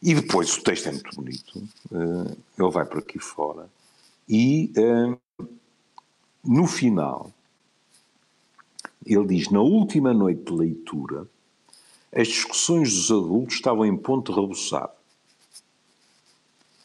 E 0.02 0.16
depois 0.16 0.56
o 0.56 0.64
texto 0.64 0.88
é 0.88 0.92
muito 0.92 1.16
bonito, 1.16 1.64
ele 1.92 2.72
vai 2.72 2.86
por 2.86 3.00
aqui 3.00 3.20
fora 3.20 3.68
e 4.30 4.72
no 6.42 6.66
final 6.66 7.30
ele 9.06 9.28
diz: 9.28 9.50
Na 9.50 9.62
última 9.62 10.14
noite 10.14 10.44
de 10.44 10.54
leitura, 10.54 11.28
as 12.16 12.28
discussões 12.28 12.94
dos 12.94 13.12
adultos 13.12 13.56
estavam 13.56 13.86
em 13.86 13.98
ponto 13.98 14.32
rebuçado. 14.32 14.99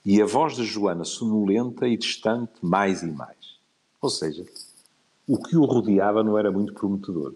E 0.04 0.20
a 0.20 0.26
voz 0.26 0.56
de 0.56 0.64
Joana 0.64 1.04
sonolenta 1.04 1.88
e 1.88 1.96
distante 1.96 2.52
mais 2.60 3.02
e 3.02 3.06
mais. 3.06 3.58
Ou 4.00 4.10
seja, 4.10 4.44
o 5.26 5.42
que 5.42 5.56
o 5.56 5.64
rodeava 5.64 6.22
não 6.22 6.36
era 6.36 6.52
muito 6.52 6.74
prometedor. 6.74 7.34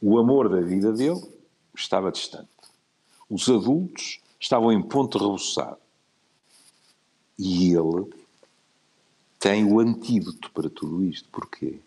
O 0.00 0.18
amor 0.18 0.48
da 0.48 0.60
vida 0.60 0.92
dele 0.92 1.22
estava 1.74 2.10
distante. 2.10 2.50
Os 3.30 3.48
adultos 3.48 4.20
estavam 4.40 4.72
em 4.72 4.82
ponto 4.82 5.16
rebuçado. 5.16 5.78
E 7.38 7.72
ele 7.72 8.10
tem 9.38 9.64
o 9.64 9.78
antídoto 9.78 10.50
para 10.50 10.68
tudo 10.68 11.04
isto. 11.04 11.28
Porquê? 11.30 11.78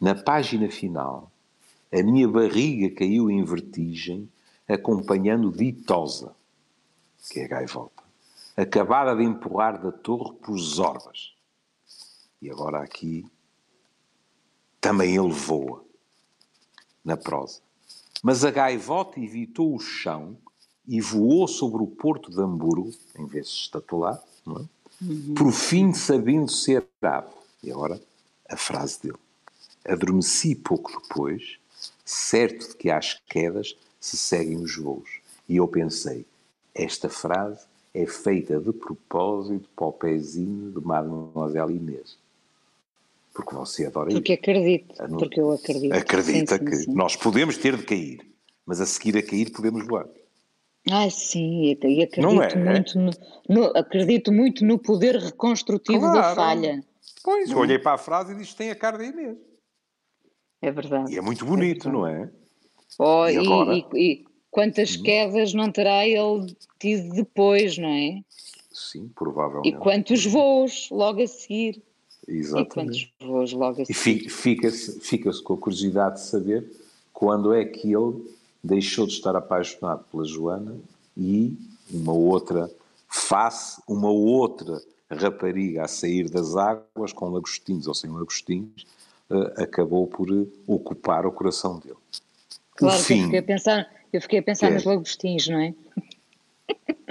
Na 0.00 0.14
página 0.14 0.68
final, 0.68 1.30
a 1.92 2.02
minha 2.02 2.28
barriga 2.28 2.94
caiu 2.94 3.30
em 3.30 3.44
vertigem, 3.44 4.28
acompanhando 4.68 5.50
ditosa, 5.50 6.34
que 7.30 7.40
é 7.40 7.48
gaivota, 7.48 7.95
acabada 8.56 9.14
de 9.14 9.22
empurrar 9.22 9.80
da 9.80 9.92
torre 9.92 10.34
por 10.36 10.58
Zorbas. 10.58 11.34
E 12.40 12.50
agora 12.50 12.82
aqui 12.82 13.26
também 14.80 15.16
ele 15.16 15.32
voa, 15.32 15.84
na 17.04 17.16
prosa. 17.16 17.60
Mas 18.22 18.44
a 18.44 18.50
gaivota 18.50 19.20
evitou 19.20 19.74
o 19.74 19.80
chão 19.80 20.36
e 20.86 21.00
voou 21.00 21.46
sobre 21.46 21.82
o 21.82 21.86
porto 21.86 22.30
de 22.30 22.40
Hamburgo, 22.40 22.92
em 23.18 23.26
vez 23.26 23.48
de 23.48 23.54
estatular, 23.54 24.22
não 24.44 24.58
é? 24.58 24.76
Uhum. 24.98 25.34
por 25.34 25.52
fim 25.52 25.92
sabendo 25.92 26.50
ser 26.50 26.86
ave. 27.02 27.28
E 27.62 27.70
agora 27.70 28.00
a 28.48 28.56
frase 28.56 29.02
dele. 29.02 29.18
Adormeci 29.86 30.54
pouco 30.54 31.00
depois, 31.02 31.58
certo 32.04 32.68
de 32.68 32.76
que 32.76 32.90
às 32.90 33.14
quedas 33.28 33.76
se 34.00 34.16
seguem 34.16 34.56
os 34.56 34.76
voos. 34.76 35.20
E 35.48 35.56
eu 35.56 35.68
pensei, 35.68 36.26
esta 36.74 37.08
frase 37.08 37.66
é 37.96 38.06
feita 38.06 38.60
de 38.60 38.72
propósito 38.72 39.68
para 39.74 39.86
o 39.86 39.92
pezinho 39.92 40.70
de 40.70 40.86
Mademoiselle 40.86 41.74
Inês. 41.74 42.18
Porque 43.34 43.54
você 43.54 43.86
adora 43.86 44.10
Porque 44.10 44.34
isso. 44.34 44.40
acredito, 44.40 44.94
porque 45.18 45.40
eu 45.40 45.52
acredito. 45.52 45.92
Acredita 45.94 46.58
sim, 46.58 46.64
que 46.64 46.76
sim. 46.76 46.94
nós 46.94 47.16
podemos 47.16 47.56
ter 47.56 47.76
de 47.76 47.84
cair, 47.84 48.20
mas 48.66 48.80
a 48.80 48.86
seguir 48.86 49.16
a 49.16 49.22
cair 49.22 49.50
podemos 49.50 49.86
voar. 49.86 50.06
Ah, 50.90 51.08
sim, 51.10 51.64
e 51.64 51.72
acredito 51.72 52.20
Não 52.20 52.42
é, 52.42 52.54
muito, 52.54 52.98
no, 52.98 53.10
no, 53.48 53.64
acredito 53.76 54.30
muito 54.30 54.64
no 54.64 54.78
poder 54.78 55.16
reconstrutivo 55.16 56.00
claro. 56.00 56.16
da 56.16 56.34
falha. 56.34 56.84
Pois, 57.24 57.50
eu 57.50 57.58
olhei 57.58 57.78
para 57.78 57.94
a 57.94 57.98
frase 57.98 58.32
e 58.32 58.36
disse 58.36 58.54
tem 58.54 58.70
a 58.70 58.76
cara 58.76 58.98
da 58.98 59.04
Inês. 59.04 59.36
É 60.62 60.70
verdade. 60.70 61.12
E 61.12 61.18
é 61.18 61.20
muito 61.20 61.44
bonito, 61.44 61.88
é 61.88 61.92
não 61.92 62.06
é? 62.06 62.30
Oh, 62.98 63.26
e, 63.26 63.36
agora... 63.36 63.74
e, 63.94 64.24
quantas 64.56 64.96
hum. 64.96 65.02
quedas 65.02 65.52
não 65.52 65.70
terá 65.70 66.08
ele 66.08 66.56
tido 66.78 67.14
depois, 67.14 67.76
não 67.76 67.90
é? 67.90 68.22
Sim, 68.72 69.10
provavelmente. 69.14 69.68
E 69.68 69.78
quantos 69.78 70.24
voos 70.24 70.88
logo 70.90 71.22
a 71.22 71.26
seguir. 71.26 71.82
Exatamente. 72.26 72.64
E 72.66 72.72
quantos 72.72 73.12
voos 73.20 73.52
logo 73.52 73.82
a 73.82 73.84
seguir. 73.84 74.24
E 74.24 74.30
fica-se 74.30 74.98
fica 75.00 75.30
com 75.42 75.52
a 75.52 75.58
curiosidade 75.58 76.14
de 76.16 76.22
saber 76.22 76.64
quando 77.12 77.52
é 77.52 77.66
que 77.66 77.92
ele 77.92 78.34
deixou 78.64 79.06
de 79.06 79.12
estar 79.12 79.36
apaixonado 79.36 80.04
pela 80.10 80.24
Joana 80.24 80.74
e 81.14 81.54
uma 81.90 82.14
outra 82.14 82.70
face, 83.10 83.78
uma 83.86 84.10
outra 84.10 84.80
rapariga 85.10 85.84
a 85.84 85.88
sair 85.88 86.30
das 86.30 86.56
águas 86.56 87.12
com 87.12 87.28
lagostinhos 87.28 87.86
ou 87.86 87.94
sem 87.94 88.10
lagostinhos 88.10 88.86
uh, 89.28 89.62
acabou 89.62 90.06
por 90.06 90.28
ocupar 90.66 91.26
o 91.26 91.32
coração 91.32 91.78
dele. 91.78 91.96
Claro, 92.74 93.02
fim, 93.02 93.18
eu 93.18 93.24
fiquei 93.24 93.38
a 93.38 93.42
pensar, 93.42 93.90
eu 94.16 94.20
fiquei 94.20 94.38
a 94.38 94.42
pensar 94.42 94.68
é, 94.68 94.74
nos 94.74 94.84
lagostins, 94.84 95.48
não 95.48 95.60
é? 95.60 95.74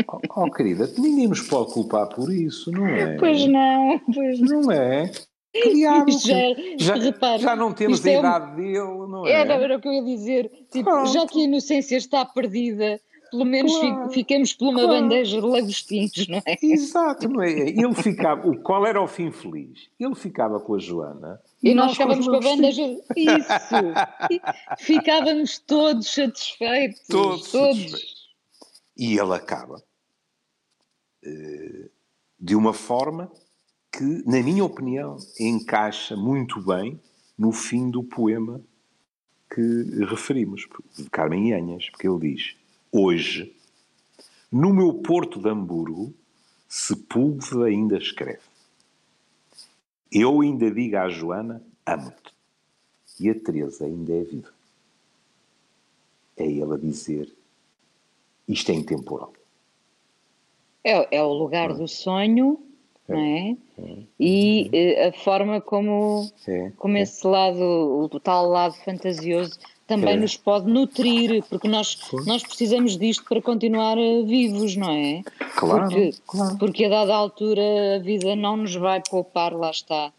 Oh, 0.07 0.19
oh, 0.41 0.51
querida, 0.51 0.89
ninguém 0.97 1.27
nos 1.27 1.41
pode 1.41 1.71
culpar 1.71 2.07
por 2.09 2.31
isso, 2.31 2.71
não 2.71 2.85
é? 2.85 3.17
Pois 3.17 3.45
não, 3.45 3.99
pois 4.13 4.39
não. 4.39 4.61
Não 4.61 4.71
é? 4.71 5.11
Diabo, 5.53 6.11
já, 6.19 6.35
já, 6.77 6.95
repara, 6.95 7.37
já 7.37 7.55
não 7.55 7.71
temos 7.71 8.05
a 8.05 8.09
é 8.09 8.19
idade 8.19 8.51
um, 8.51 8.55
dele, 8.55 9.11
não 9.11 9.25
é? 9.25 9.31
Era, 9.31 9.53
era 9.53 9.77
o 9.77 9.81
que 9.81 9.87
eu 9.87 9.93
ia 9.93 10.03
dizer. 10.03 10.51
Tipo, 10.71 11.05
já 11.05 11.25
que 11.25 11.39
a 11.39 11.43
inocência 11.45 11.95
está 11.95 12.25
perdida, 12.25 12.99
pelo 13.29 13.45
menos 13.45 13.77
claro, 13.77 14.09
fiquemos 14.11 14.53
por 14.53 14.69
uma 14.69 14.81
claro. 14.81 15.01
bandeja 15.01 15.41
de 15.41 15.47
lagostins, 15.47 16.27
não 16.27 16.41
é? 16.45 16.57
Exato, 16.61 17.29
não 17.29 17.41
é? 17.41 17.51
Ele 17.51 17.93
ficava, 17.93 18.55
qual 18.57 18.85
era 18.85 19.01
o 19.01 19.07
fim 19.07 19.31
feliz? 19.31 19.89
Ele 19.99 20.15
ficava 20.15 20.59
com 20.59 20.75
a 20.75 20.79
Joana 20.79 21.41
e, 21.61 21.71
e 21.71 21.73
nós, 21.73 21.87
nós 21.87 21.93
ficávamos 21.97 22.27
com 22.27 22.35
a 22.35 22.39
bandeja. 22.39 22.83
Isso! 23.15 23.47
ficávamos 24.79 25.59
todos 25.59 26.07
satisfeitos. 26.07 27.01
Todos. 27.07 27.51
todos. 27.51 27.77
Satisfeitos. 27.77 28.25
E 28.97 29.17
ele 29.17 29.33
acaba 29.33 29.75
uh, 31.25 31.89
de 32.39 32.55
uma 32.55 32.73
forma 32.73 33.31
que, 33.91 34.03
na 34.25 34.41
minha 34.41 34.63
opinião, 34.63 35.17
encaixa 35.39 36.15
muito 36.15 36.61
bem 36.61 36.99
no 37.37 37.51
fim 37.51 37.89
do 37.89 38.03
poema 38.03 38.61
que 39.53 40.05
referimos, 40.05 40.67
de 40.97 41.09
Carmen 41.09 41.53
Anhas, 41.53 41.89
porque 41.89 42.07
ele 42.07 42.33
diz 42.33 42.55
Hoje, 42.91 43.55
no 44.51 44.73
meu 44.73 44.93
porto 44.95 45.39
de 45.39 45.49
Hamburgo, 45.49 46.13
Sepúlveda 46.67 47.65
ainda 47.65 47.97
escreve. 47.97 48.41
Eu 50.11 50.41
ainda 50.41 50.71
digo 50.71 50.97
à 50.97 51.09
Joana, 51.09 51.61
amo-te. 51.85 52.33
E 53.19 53.29
a 53.29 53.35
Teresa 53.35 53.85
ainda 53.85 54.13
é 54.13 54.23
viva. 54.23 54.53
É 56.37 56.45
ele 56.45 56.73
a 56.73 56.77
dizer, 56.77 57.33
isto 58.47 58.71
é 58.71 58.75
intemporal. 58.75 59.33
É, 60.83 61.17
é 61.17 61.23
o 61.23 61.33
lugar 61.33 61.73
do 61.73 61.87
sonho, 61.87 62.59
é, 63.07 63.13
não 63.13 63.19
é? 63.19 63.57
é? 63.79 64.03
E 64.19 64.69
é. 64.71 65.07
a 65.07 65.13
forma 65.13 65.61
como, 65.61 66.29
é, 66.47 66.71
como 66.77 66.97
esse 66.97 67.25
lado, 67.25 67.59
o 67.61 68.19
tal 68.19 68.47
lado 68.47 68.75
fantasioso, 68.83 69.57
também 69.87 70.15
é. 70.15 70.17
nos 70.17 70.35
pode 70.35 70.69
nutrir, 70.69 71.43
porque 71.49 71.67
nós, 71.67 71.97
nós 72.25 72.41
precisamos 72.41 72.97
disto 72.97 73.23
para 73.25 73.41
continuar 73.41 73.97
eh, 73.97 74.23
vivos, 74.23 74.75
não 74.75 74.91
é? 74.91 75.21
Claro 75.55 75.83
porque, 75.83 76.13
claro. 76.25 76.57
porque 76.57 76.85
a 76.85 76.89
dada 76.89 77.15
altura 77.15 77.61
a 77.95 77.99
vida 77.99 78.35
não 78.35 78.57
nos 78.57 78.75
vai 78.75 79.01
poupar, 79.07 79.53
lá 79.53 79.69
está, 79.69 80.11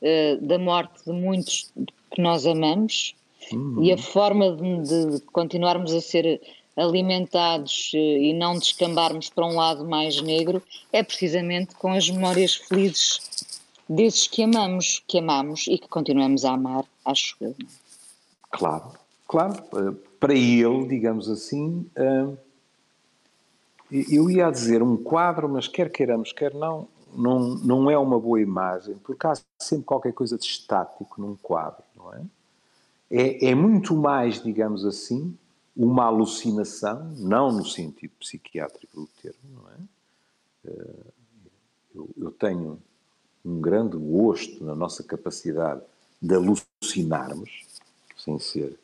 uh, 0.00 0.46
da 0.46 0.58
morte 0.58 1.04
de 1.04 1.12
muitos 1.12 1.70
que 2.10 2.20
nós 2.20 2.46
amamos 2.46 3.14
uhum. 3.52 3.82
e 3.82 3.92
a 3.92 3.98
forma 3.98 4.52
de, 4.52 5.16
de, 5.16 5.20
continuarmos 5.32 5.92
a 5.92 6.00
ser 6.00 6.40
alimentados 6.76 7.90
uh, 7.92 7.96
e 7.96 8.32
não 8.32 8.58
descambarmos 8.58 9.28
para 9.28 9.46
um 9.46 9.54
lado 9.54 9.84
mais 9.84 10.20
negro 10.22 10.62
é 10.92 11.02
precisamente 11.02 11.74
com 11.74 11.92
as 11.92 12.08
memórias 12.08 12.54
felizes 12.54 13.20
desses 13.86 14.26
que 14.28 14.42
amamos, 14.42 15.02
que 15.06 15.18
amamos 15.18 15.66
e 15.66 15.76
que 15.76 15.88
continuamos 15.88 16.44
a 16.44 16.52
amar, 16.52 16.84
acho 17.04 17.36
eu. 17.40 17.54
Claro, 18.50 18.92
Claro, 19.30 19.62
eh, 19.76 19.94
para 20.18 20.34
ele, 20.34 20.88
digamos 20.88 21.30
assim, 21.30 21.88
eh, 21.94 22.36
eu 24.10 24.28
ia 24.28 24.50
dizer 24.50 24.82
um 24.82 24.96
quadro, 24.96 25.48
mas 25.48 25.68
quer 25.68 25.88
queiramos, 25.88 26.32
quer 26.32 26.52
não, 26.52 26.88
não, 27.14 27.38
não 27.58 27.88
é 27.88 27.96
uma 27.96 28.18
boa 28.18 28.40
imagem, 28.40 28.96
porque 29.04 29.24
há 29.28 29.34
sempre 29.56 29.84
qualquer 29.84 30.12
coisa 30.12 30.36
de 30.36 30.44
estático 30.44 31.20
num 31.22 31.36
quadro, 31.36 31.84
não 31.96 32.12
é? 32.12 32.22
É, 33.08 33.50
é 33.50 33.54
muito 33.54 33.94
mais, 33.94 34.42
digamos 34.42 34.84
assim, 34.84 35.32
uma 35.76 36.06
alucinação, 36.06 37.14
não 37.16 37.52
no 37.52 37.64
sentido 37.64 38.12
psiquiátrico 38.18 39.02
do 39.02 39.08
termo, 39.22 39.38
não 39.54 39.68
é? 39.68 40.74
eu, 41.94 42.10
eu 42.16 42.30
tenho 42.32 42.82
um 43.44 43.60
grande 43.60 43.96
gosto 43.96 44.64
na 44.64 44.74
nossa 44.74 45.04
capacidade 45.04 45.82
de 46.20 46.34
alucinarmos, 46.34 47.64
sem 48.16 48.36
ser 48.40 48.76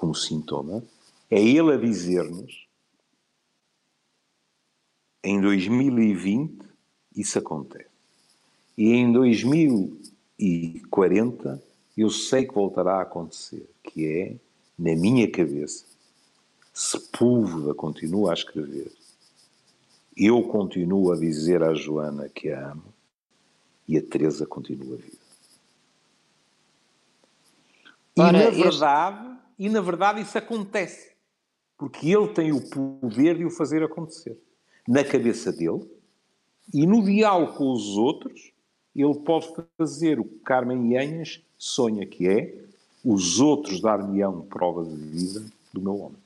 como 0.00 0.14
sintoma, 0.14 0.82
é 1.30 1.38
ele 1.38 1.74
a 1.74 1.76
dizer-nos 1.76 2.66
em 5.22 5.38
2020 5.38 6.58
isso 7.14 7.38
acontece. 7.38 7.90
E 8.78 8.92
em 8.92 9.12
2040 9.12 11.62
eu 11.98 12.08
sei 12.08 12.46
que 12.46 12.54
voltará 12.54 12.94
a 12.94 13.02
acontecer, 13.02 13.68
que 13.82 14.06
é, 14.06 14.36
na 14.78 14.96
minha 14.96 15.30
cabeça, 15.30 15.84
Sepúlveda 16.72 17.74
continua 17.74 18.30
a 18.30 18.34
escrever, 18.34 18.90
eu 20.16 20.42
continuo 20.44 21.12
a 21.12 21.16
dizer 21.16 21.62
à 21.62 21.74
Joana 21.74 22.30
que 22.30 22.50
a 22.50 22.70
amo 22.70 22.94
e 23.86 23.98
a 23.98 24.02
Teresa 24.02 24.46
continua 24.46 24.96
viva. 24.96 25.18
E 28.16 28.20
Ora, 28.20 28.32
na 28.32 28.50
verdade, 28.50 29.26
este... 29.26 29.29
e 29.60 29.68
na 29.68 29.82
verdade 29.82 30.22
isso 30.22 30.38
acontece, 30.38 31.12
porque 31.76 32.10
ele 32.10 32.28
tem 32.28 32.50
o 32.50 32.62
poder 32.70 33.36
de 33.36 33.44
o 33.44 33.50
fazer 33.50 33.82
acontecer 33.82 34.36
na 34.88 35.04
cabeça 35.04 35.52
dele 35.52 35.86
e 36.72 36.86
no 36.86 37.04
diálogo 37.04 37.52
com 37.52 37.70
os 37.70 37.96
outros, 37.98 38.52
ele 38.96 39.14
pode 39.20 39.48
fazer 39.76 40.18
o 40.18 40.24
que 40.24 40.38
Carmen 40.44 40.94
Yanhas 40.94 41.42
sonha, 41.58 42.06
que 42.06 42.26
é 42.26 42.54
os 43.04 43.38
outros 43.38 43.82
dar-me-ão 43.82 44.42
prova 44.46 44.82
de 44.82 44.96
vida 44.96 45.44
do 45.72 45.82
meu 45.82 45.98
homem. 46.00 46.18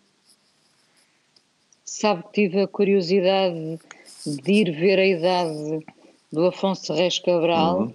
Sabe 1.85 2.23
que 2.25 2.33
tive 2.33 2.61
a 2.61 2.69
curiosidade 2.69 3.79
de 4.25 4.53
ir 4.53 4.71
ver 4.71 4.99
a 5.01 5.07
idade 5.07 5.87
do 6.33 6.47
Afonso 6.47 6.93
Reis 6.93 7.19
Cabral. 7.19 7.81
Uhum. 7.81 7.95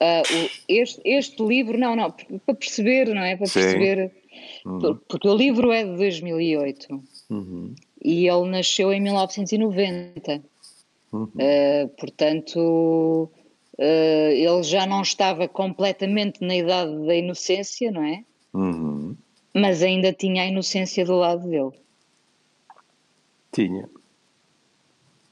Uh, 0.00 0.50
este, 0.68 1.00
este, 1.04 1.42
livro, 1.42 1.76
não, 1.76 1.96
não, 1.96 2.10
para 2.10 2.54
perceber, 2.54 3.08
não 3.08 3.22
é? 3.22 3.36
Para 3.36 3.46
Sim. 3.46 3.60
perceber. 3.60 4.12
Uhum. 4.64 4.98
Porque 5.08 5.28
o 5.28 5.36
livro 5.36 5.72
é 5.72 5.84
de 5.84 5.96
2008 5.96 7.02
uhum. 7.30 7.74
e 8.02 8.28
ele 8.28 8.50
nasceu 8.50 8.92
em 8.92 9.00
1990. 9.00 10.42
Uhum. 11.12 11.24
Uh, 11.24 11.88
portanto, 11.98 13.30
uh, 13.78 14.30
ele 14.32 14.62
já 14.62 14.86
não 14.86 15.02
estava 15.02 15.48
completamente 15.48 16.44
na 16.44 16.56
idade 16.56 17.06
da 17.06 17.14
inocência, 17.14 17.90
não 17.90 18.02
é? 18.02 18.24
Uhum. 18.52 19.16
Mas 19.54 19.82
ainda 19.82 20.12
tinha 20.12 20.42
a 20.42 20.46
inocência 20.46 21.04
do 21.04 21.16
lado 21.16 21.48
dele. 21.48 21.72
Tinha. 23.52 23.88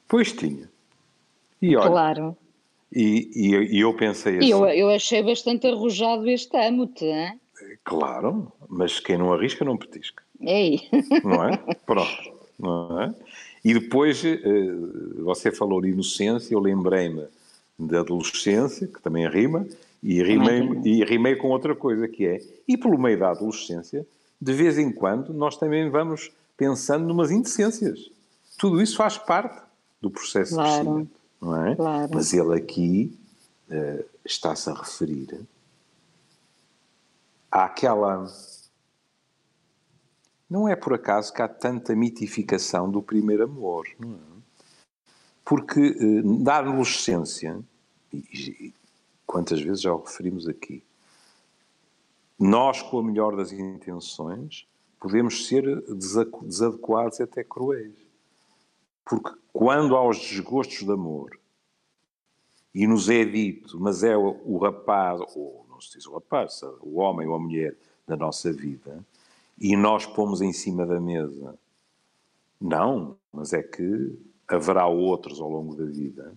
Pois 0.08 0.32
tinha. 0.32 0.70
E 1.60 1.76
olha, 1.76 1.90
claro. 1.90 2.36
E, 2.92 3.30
e, 3.34 3.76
e 3.76 3.80
eu 3.80 3.94
pensei 3.94 4.38
assim. 4.38 4.48
Eu, 4.48 4.66
eu 4.66 4.88
achei 4.90 5.22
bastante 5.22 5.66
arrojado 5.66 6.28
este 6.28 6.56
âmbito, 6.56 7.04
hein? 7.04 7.38
Claro, 7.86 8.52
mas 8.68 8.98
quem 8.98 9.16
não 9.16 9.32
arrisca 9.32 9.64
não 9.64 9.76
petisca. 9.76 10.20
Ei. 10.40 10.88
Não 11.22 11.44
é? 11.44 11.56
Pronto. 11.86 12.32
Não 12.58 13.00
é? 13.00 13.14
E 13.64 13.72
depois, 13.72 14.24
eh, 14.24 14.38
você 15.22 15.52
falou 15.52 15.80
de 15.80 15.90
inocência, 15.90 16.52
eu 16.52 16.58
lembrei-me 16.58 17.24
da 17.78 18.00
adolescência, 18.00 18.88
que 18.88 19.00
também 19.00 19.28
rima, 19.28 19.64
e 20.02 20.20
rimei, 20.20 20.68
e 20.84 21.04
rimei 21.04 21.36
com 21.36 21.48
outra 21.48 21.76
coisa, 21.76 22.08
que 22.08 22.26
é, 22.26 22.42
e 22.66 22.76
pelo 22.76 22.98
meio 22.98 23.20
da 23.20 23.30
adolescência, 23.30 24.04
de 24.40 24.52
vez 24.52 24.78
em 24.78 24.90
quando, 24.90 25.32
nós 25.32 25.56
também 25.56 25.88
vamos 25.88 26.32
pensando 26.56 27.06
numas 27.06 27.30
indecências. 27.30 28.10
Tudo 28.58 28.82
isso 28.82 28.96
faz 28.96 29.16
parte 29.16 29.62
do 30.00 30.10
processo 30.10 30.54
claro. 30.54 30.72
de 30.72 30.78
crescimento, 30.78 31.10
não 31.40 31.66
é? 31.66 31.76
Claro. 31.76 32.10
Mas 32.12 32.32
ele 32.32 32.54
aqui 32.54 33.16
uh, 33.70 34.04
está-se 34.24 34.68
a 34.70 34.74
referir 34.74 35.46
àquela 37.64 38.26
não 40.48 40.68
é 40.68 40.76
por 40.76 40.94
acaso 40.94 41.32
que 41.32 41.42
há 41.42 41.48
tanta 41.48 41.94
mitificação 41.96 42.88
do 42.90 43.02
primeiro 43.02 43.44
amor, 43.44 43.86
não 43.98 44.14
é? 44.14 44.36
Porque 45.44 45.80
eh, 45.80 46.50
adolescência, 46.50 47.60
e, 48.12 48.72
quantas 49.26 49.60
vezes 49.60 49.80
já 49.80 49.92
o 49.92 50.02
referimos 50.02 50.48
aqui, 50.48 50.82
nós, 52.38 52.82
com 52.82 52.98
a 52.98 53.02
melhor 53.02 53.36
das 53.36 53.52
intenções, 53.52 54.66
podemos 55.00 55.46
ser 55.46 55.82
desadequados 55.92 57.18
e 57.18 57.22
até 57.22 57.42
cruéis. 57.42 57.94
Porque 59.04 59.30
quando 59.52 59.96
há 59.96 60.06
os 60.06 60.18
desgostos 60.18 60.84
de 60.84 60.92
amor 60.92 61.38
e 62.74 62.86
nos 62.86 63.08
é 63.08 63.24
dito, 63.24 63.80
mas 63.80 64.02
é 64.02 64.16
o 64.16 64.58
rapaz, 64.58 65.20
ou 65.34 65.65
não 65.76 65.80
se 65.80 65.92
diz 65.92 66.06
o 66.06 66.14
rapaz, 66.14 66.62
o 66.80 66.98
homem 66.98 67.28
ou 67.28 67.34
a 67.34 67.38
mulher 67.38 67.76
da 68.06 68.16
nossa 68.16 68.52
vida, 68.52 69.04
e 69.58 69.76
nós 69.76 70.06
pomos 70.06 70.40
em 70.40 70.52
cima 70.52 70.86
da 70.86 70.98
mesa. 70.98 71.54
Não, 72.60 73.16
mas 73.32 73.52
é 73.52 73.62
que 73.62 74.18
haverá 74.48 74.86
outros 74.86 75.40
ao 75.40 75.50
longo 75.50 75.74
da 75.74 75.84
vida. 75.84 76.34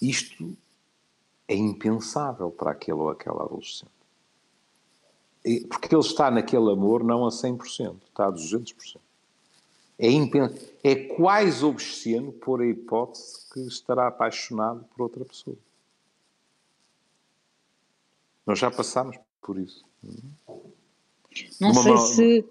Isto 0.00 0.56
é 1.48 1.54
impensável 1.54 2.50
para 2.50 2.70
aquele 2.70 2.98
ou 2.98 3.10
aquela 3.10 3.44
adolescente. 3.44 3.90
Porque 5.68 5.92
ele 5.92 6.02
está 6.02 6.30
naquele 6.30 6.70
amor 6.70 7.02
não 7.02 7.26
a 7.26 7.30
100%, 7.30 7.96
está 8.08 8.26
a 8.26 8.32
200%. 8.32 8.98
É, 9.98 10.10
impens... 10.10 10.52
é 10.82 10.94
quase 10.94 11.64
obsceno 11.64 12.32
pôr 12.32 12.62
a 12.62 12.66
hipótese 12.66 13.48
que 13.52 13.60
estará 13.60 14.06
apaixonado 14.06 14.84
por 14.94 15.02
outra 15.02 15.24
pessoa. 15.24 15.56
Nós 18.46 18.58
já 18.58 18.70
passámos 18.70 19.16
por 19.40 19.58
isso. 19.58 19.84
Não 21.60 21.70
uma 21.70 21.82
sei 21.82 21.96
se. 21.96 22.44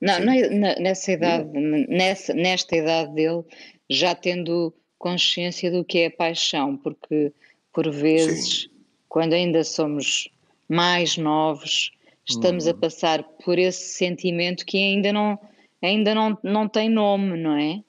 Não, 0.00 0.14
é, 0.14 0.78
nessa 0.78 1.12
idade, 1.12 1.48
nessa, 1.88 2.34
nesta 2.34 2.76
idade 2.76 3.14
dele, 3.14 3.42
já 3.88 4.14
tendo 4.14 4.72
consciência 4.98 5.70
do 5.70 5.84
que 5.84 6.00
é 6.00 6.10
paixão, 6.10 6.76
porque 6.76 7.32
por 7.72 7.90
vezes, 7.90 8.62
Sim. 8.62 8.70
quando 9.08 9.32
ainda 9.32 9.64
somos 9.64 10.28
mais 10.68 11.16
novos, 11.16 11.92
estamos 12.28 12.66
a 12.66 12.72
uhum. 12.72 12.78
passar 12.78 13.22
por 13.22 13.58
esse 13.58 13.94
sentimento 13.94 14.66
que 14.66 14.76
ainda 14.76 15.12
não, 15.12 15.38
ainda 15.80 16.14
não, 16.14 16.38
não 16.42 16.68
tem 16.68 16.90
nome, 16.90 17.38
não 17.38 17.56
é? 17.56 17.82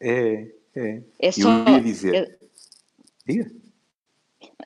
É, 0.00 0.48
é. 0.74 1.02
É 1.20 1.32
só. 1.32 1.64
Eu 1.68 1.74
ia 1.74 1.80
dizer. 1.80 2.14
É, 2.14 2.36
Diga 3.26 3.63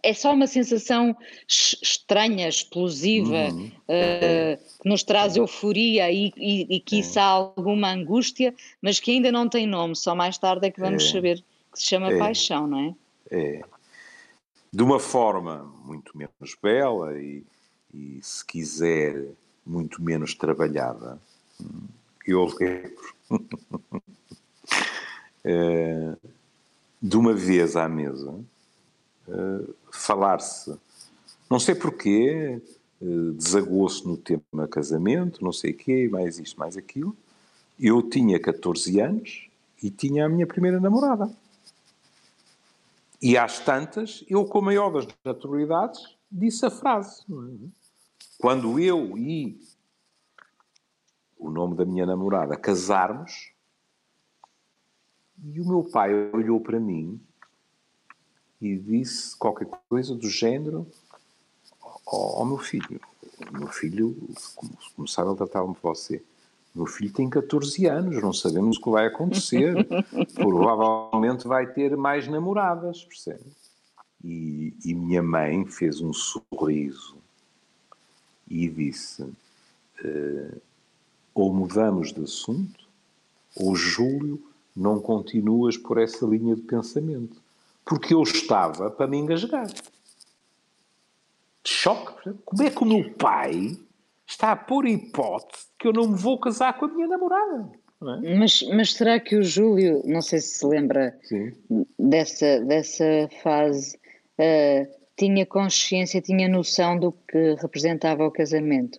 é 0.02 0.12
só 0.14 0.32
uma 0.32 0.46
sensação 0.46 1.16
estranha, 1.46 2.48
explosiva, 2.48 3.48
uhum. 3.50 3.66
uh, 3.66 4.56
que 4.82 4.88
nos 4.88 5.02
traz 5.02 5.36
euforia 5.36 6.10
e, 6.10 6.32
e, 6.36 6.76
e 6.76 6.80
quiçá 6.80 7.20
é. 7.20 7.24
alguma 7.24 7.90
angústia, 7.90 8.54
mas 8.80 9.00
que 9.00 9.10
ainda 9.10 9.30
não 9.32 9.48
tem 9.48 9.66
nome, 9.66 9.96
só 9.96 10.14
mais 10.14 10.38
tarde 10.38 10.66
é 10.66 10.70
que 10.70 10.80
vamos 10.80 11.04
é. 11.04 11.12
saber 11.12 11.44
que 11.72 11.80
se 11.80 11.86
chama 11.86 12.12
é. 12.12 12.18
paixão, 12.18 12.66
não 12.66 12.80
é? 12.80 12.94
É. 13.30 13.60
De 14.72 14.82
uma 14.82 15.00
forma 15.00 15.72
muito 15.84 16.16
menos 16.16 16.56
bela 16.62 17.18
e, 17.18 17.42
e 17.94 18.18
se 18.22 18.44
quiser, 18.44 19.24
muito 19.64 20.02
menos 20.02 20.34
trabalhada. 20.34 21.18
Eu 22.26 22.46
lembro 22.60 23.14
eh, 25.44 26.16
de 27.00 27.16
uma 27.16 27.32
vez 27.32 27.76
à 27.76 27.88
mesa 27.88 28.30
uh, 29.28 29.74
falar-se. 29.98 30.78
Não 31.50 31.58
sei 31.58 31.74
porquê, 31.74 32.60
uh, 33.00 33.32
desagou-se 33.32 34.06
no 34.06 34.16
tema 34.16 34.68
casamento, 34.68 35.42
não 35.42 35.52
sei 35.52 35.72
o 35.72 35.76
quê, 35.76 36.08
mais 36.10 36.38
isto, 36.38 36.58
mais 36.58 36.76
aquilo. 36.76 37.16
Eu 37.78 38.02
tinha 38.02 38.38
14 38.40 39.00
anos 39.00 39.48
e 39.82 39.90
tinha 39.90 40.26
a 40.26 40.28
minha 40.28 40.46
primeira 40.46 40.80
namorada. 40.80 41.30
E 43.20 43.36
às 43.36 43.58
tantas, 43.60 44.24
eu, 44.28 44.44
com 44.44 44.58
a 44.58 44.62
maior 44.62 44.90
das 44.90 45.06
naturalidades, 45.24 46.16
disse 46.30 46.64
a 46.64 46.70
frase. 46.70 47.22
É? 47.28 47.68
Quando 48.38 48.78
eu 48.78 49.18
e 49.18 49.60
o 51.36 51.50
nome 51.50 51.76
da 51.76 51.84
minha 51.84 52.06
namorada 52.06 52.56
casarmos, 52.56 53.52
e 55.44 55.60
o 55.60 55.66
meu 55.66 55.84
pai 55.84 56.12
olhou 56.32 56.60
para 56.60 56.80
mim 56.80 57.20
e 58.60 58.76
disse 58.76 59.36
qualquer 59.36 59.68
coisa 59.88 60.14
do 60.14 60.28
género 60.28 60.86
ao, 62.06 62.38
ao 62.38 62.44
meu 62.44 62.58
filho. 62.58 63.00
O 63.52 63.58
meu 63.58 63.68
filho, 63.68 64.16
como, 64.54 64.72
como 64.96 65.08
sabe, 65.08 65.28
ele 65.28 65.36
tratava-me 65.36 65.74
por 65.74 65.94
você. 65.94 66.22
O 66.74 66.78
meu 66.78 66.86
filho 66.86 67.12
tem 67.12 67.30
14 67.30 67.86
anos, 67.86 68.22
não 68.22 68.32
sabemos 68.32 68.76
o 68.76 68.80
que 68.80 68.90
vai 68.90 69.06
acontecer. 69.06 69.74
Provavelmente 70.34 71.46
vai 71.46 71.66
ter 71.66 71.96
mais 71.96 72.26
namoradas, 72.28 73.04
percebe? 73.04 73.44
E, 74.24 74.74
e 74.84 74.94
minha 74.94 75.22
mãe 75.22 75.64
fez 75.66 76.00
um 76.00 76.12
sorriso 76.12 77.16
e 78.48 78.68
disse: 78.68 79.22
uh, 79.22 80.60
ou 81.32 81.52
mudamos 81.52 82.12
de 82.12 82.22
assunto, 82.22 82.84
ou 83.54 83.76
Júlio 83.76 84.42
não 84.74 85.00
continuas 85.00 85.76
por 85.76 85.98
essa 85.98 86.26
linha 86.26 86.56
de 86.56 86.62
pensamento. 86.62 87.40
Porque 87.88 88.14
eu 88.14 88.22
estava 88.22 88.90
para 88.90 89.06
me 89.06 89.16
engasgar. 89.16 89.66
Choque. 91.64 92.34
Como 92.44 92.62
é 92.62 92.70
que 92.70 92.82
o 92.82 92.86
meu 92.86 93.10
pai 93.14 93.76
está 94.26 94.52
a 94.52 94.56
pôr 94.56 94.86
hipótese 94.86 95.66
que 95.78 95.88
eu 95.88 95.92
não 95.92 96.08
me 96.08 96.16
vou 96.16 96.38
casar 96.38 96.78
com 96.78 96.84
a 96.84 96.88
minha 96.88 97.08
namorada? 97.08 97.70
É? 98.22 98.36
Mas, 98.36 98.62
mas 98.74 98.92
será 98.92 99.18
que 99.18 99.36
o 99.36 99.42
Júlio, 99.42 100.02
não 100.04 100.22
sei 100.22 100.38
se 100.40 100.58
se 100.58 100.66
lembra 100.66 101.18
dessa, 101.98 102.60
dessa 102.60 103.28
fase, 103.42 103.96
uh, 104.38 104.88
tinha 105.16 105.44
consciência, 105.44 106.20
tinha 106.20 106.48
noção 106.48 106.98
do 106.98 107.10
que 107.10 107.56
representava 107.60 108.24
o 108.24 108.30
casamento? 108.30 108.98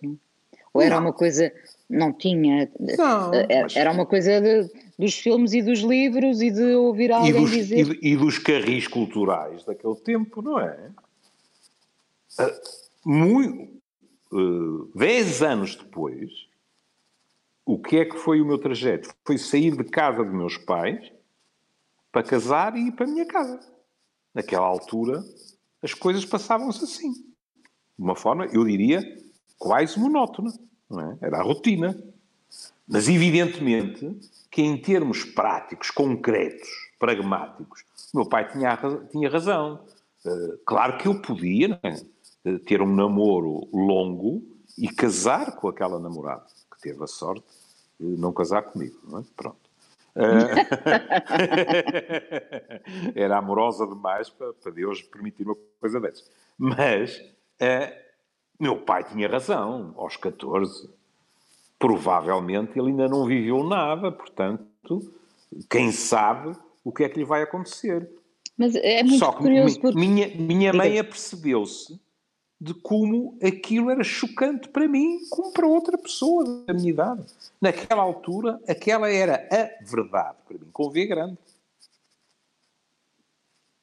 Ou 0.74 0.82
era 0.82 0.96
não. 0.96 1.06
uma 1.06 1.12
coisa. 1.12 1.52
Não 1.88 2.12
tinha. 2.12 2.70
Não, 2.78 3.34
era, 3.34 3.46
eh, 3.52 3.62
mas... 3.62 3.76
era 3.76 3.90
uma 3.90 4.06
coisa 4.06 4.40
de, 4.40 4.70
dos 5.00 5.14
filmes 5.14 5.52
e 5.52 5.62
dos 5.62 5.80
livros 5.80 6.40
e 6.40 6.50
de 6.50 6.74
ouvir 6.74 7.10
alguém 7.10 7.30
e 7.30 7.32
dos, 7.32 7.50
dizer. 7.50 7.98
E, 8.02 8.12
e, 8.12 8.16
dos 8.16 8.38
carris 8.38 8.86
culturais 8.86 9.64
daquele 9.64 9.96
tempo, 9.96 10.42
não 10.42 10.58
é? 10.60 10.90
Uh, 12.38 13.08
muito, 13.08 13.80
uh, 14.32 14.90
dez 14.94 15.42
anos 15.42 15.74
depois, 15.74 16.30
o 17.64 17.78
que 17.78 17.96
é 17.96 18.04
que 18.04 18.16
foi 18.16 18.40
o 18.40 18.46
meu 18.46 18.58
trajeto? 18.58 19.12
Foi 19.24 19.38
sair 19.38 19.76
de 19.76 19.84
casa 19.84 20.22
dos 20.22 20.34
meus 20.34 20.56
pais 20.58 21.10
para 22.12 22.22
casar 22.22 22.76
e 22.76 22.88
ir 22.88 22.92
para 22.92 23.06
a 23.06 23.08
minha 23.08 23.26
casa. 23.26 23.60
Naquela 24.34 24.66
altura, 24.66 25.24
as 25.82 25.94
coisas 25.94 26.24
passavam-se 26.24 26.84
assim. 26.84 27.12
De 27.12 28.04
uma 28.04 28.16
forma, 28.16 28.46
eu 28.46 28.64
diria, 28.64 29.02
quase 29.58 29.98
monótona. 29.98 30.52
É? 31.22 31.26
Era 31.26 31.38
a 31.38 31.42
rotina. 31.42 31.96
Mas, 32.86 33.08
evidentemente, 33.08 34.18
que 34.50 34.62
em 34.62 34.76
termos 34.76 35.24
práticos, 35.24 35.90
concretos, 35.90 36.68
pragmáticos, 36.98 37.84
meu 38.12 38.26
pai 38.26 38.48
tinha, 38.48 38.76
tinha 39.10 39.30
razão. 39.30 39.84
Uh, 40.24 40.58
claro 40.66 40.98
que 40.98 41.08
eu 41.08 41.20
podia 41.20 41.80
é? 41.82 42.58
ter 42.66 42.82
um 42.82 42.94
namoro 42.94 43.68
longo 43.72 44.42
e 44.76 44.88
casar 44.88 45.56
com 45.56 45.68
aquela 45.68 45.98
namorada, 45.98 46.44
que 46.70 46.80
teve 46.80 47.02
a 47.02 47.06
sorte 47.06 47.44
não 48.00 48.32
casar 48.32 48.62
comigo, 48.62 48.98
não 49.04 49.20
é? 49.20 49.24
Pronto. 49.36 49.70
Era 53.14 53.38
amorosa 53.38 53.86
demais 53.86 54.28
para, 54.28 54.52
para, 54.54 54.72
Deus 54.72 55.00
permitir 55.02 55.44
uma 55.44 55.56
coisa 55.80 56.00
dessas. 56.00 56.28
Mas 56.58 57.18
uh, 57.18 57.94
meu 58.58 58.78
pai 58.78 59.04
tinha 59.04 59.28
razão, 59.28 59.94
aos 59.96 60.16
14. 60.16 60.90
Provavelmente 61.80 62.78
ele 62.78 62.90
ainda 62.90 63.08
não 63.08 63.24
viveu 63.24 63.64
nada, 63.64 64.12
portanto, 64.12 65.00
quem 65.68 65.90
sabe 65.90 66.54
o 66.84 66.92
que 66.92 67.04
é 67.04 67.08
que 67.08 67.18
lhe 67.18 67.24
vai 67.24 67.42
acontecer. 67.42 68.08
Mas 68.56 68.74
é 68.74 69.02
muito 69.02 69.18
Só 69.18 69.32
que 69.32 69.38
curioso 69.38 69.80
porque... 69.80 69.98
minha, 69.98 70.28
minha 70.36 70.72
mãe 70.74 70.98
apercebeu-se 70.98 71.98
de 72.60 72.74
como 72.74 73.38
aquilo 73.42 73.90
era 73.90 74.04
chocante 74.04 74.68
para 74.68 74.86
mim, 74.86 75.20
como 75.30 75.50
para 75.52 75.66
outra 75.66 75.96
pessoa 75.96 76.44
da 76.66 76.74
minha 76.74 76.90
idade. 76.90 77.24
Naquela 77.58 78.02
altura, 78.02 78.60
aquela 78.68 79.08
era 79.08 79.48
a 79.50 79.82
verdade 79.82 80.36
para 80.46 80.58
mim, 80.58 80.68
com 80.70 80.90
V 80.90 81.06
grande. 81.06 81.38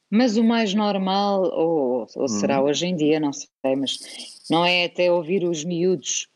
Mas 0.08 0.36
o 0.36 0.44
mais 0.44 0.72
normal, 0.72 1.42
ou, 1.52 2.06
ou 2.14 2.28
será 2.28 2.62
hum. 2.62 2.66
hoje 2.66 2.86
em 2.86 2.94
dia, 2.94 3.18
não 3.18 3.32
sei, 3.32 3.48
mas 3.76 4.46
não 4.48 4.64
é 4.64 4.84
até 4.84 5.10
ouvir 5.12 5.42
os 5.42 5.64
miúdos 5.64 6.28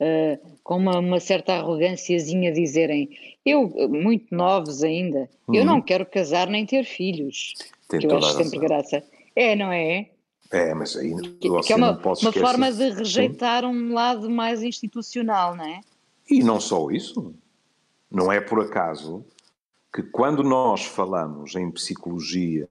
uh, 0.00 0.58
com 0.62 0.76
uma, 0.76 0.98
uma, 0.98 1.20
certa 1.20 1.54
arrogânciazinha 1.54 2.52
dizerem, 2.52 3.10
eu, 3.44 3.68
muito 3.88 4.34
novos 4.34 4.82
ainda, 4.82 5.28
hum. 5.48 5.54
eu 5.54 5.64
não 5.64 5.80
quero 5.80 6.06
casar 6.06 6.48
nem 6.48 6.64
ter 6.64 6.84
filhos. 6.84 7.54
Tem 7.88 8.00
que 8.00 8.06
eu 8.06 8.16
acho 8.16 8.36
sempre 8.36 8.58
graça. 8.58 9.02
É, 9.36 9.54
não 9.54 9.72
é? 9.72 10.08
É, 10.50 10.74
mas 10.74 10.96
aí 10.96 11.14
que, 11.40 11.60
que 11.62 11.72
é 11.72 11.76
uma, 11.76 11.92
uma 11.92 12.32
forma 12.32 12.70
de 12.70 12.90
rejeitar 12.90 13.62
Sim. 13.62 13.68
um 13.68 13.92
lado 13.92 14.30
mais 14.30 14.62
institucional, 14.62 15.56
não 15.56 15.64
é? 15.64 15.80
E 16.30 16.42
não 16.42 16.60
só 16.60 16.90
isso. 16.90 17.34
Não 18.10 18.30
é 18.30 18.40
por 18.40 18.60
acaso 18.60 19.24
que 19.92 20.02
quando 20.02 20.42
nós 20.42 20.84
falamos 20.84 21.54
em 21.56 21.70
psicologia 21.70 22.68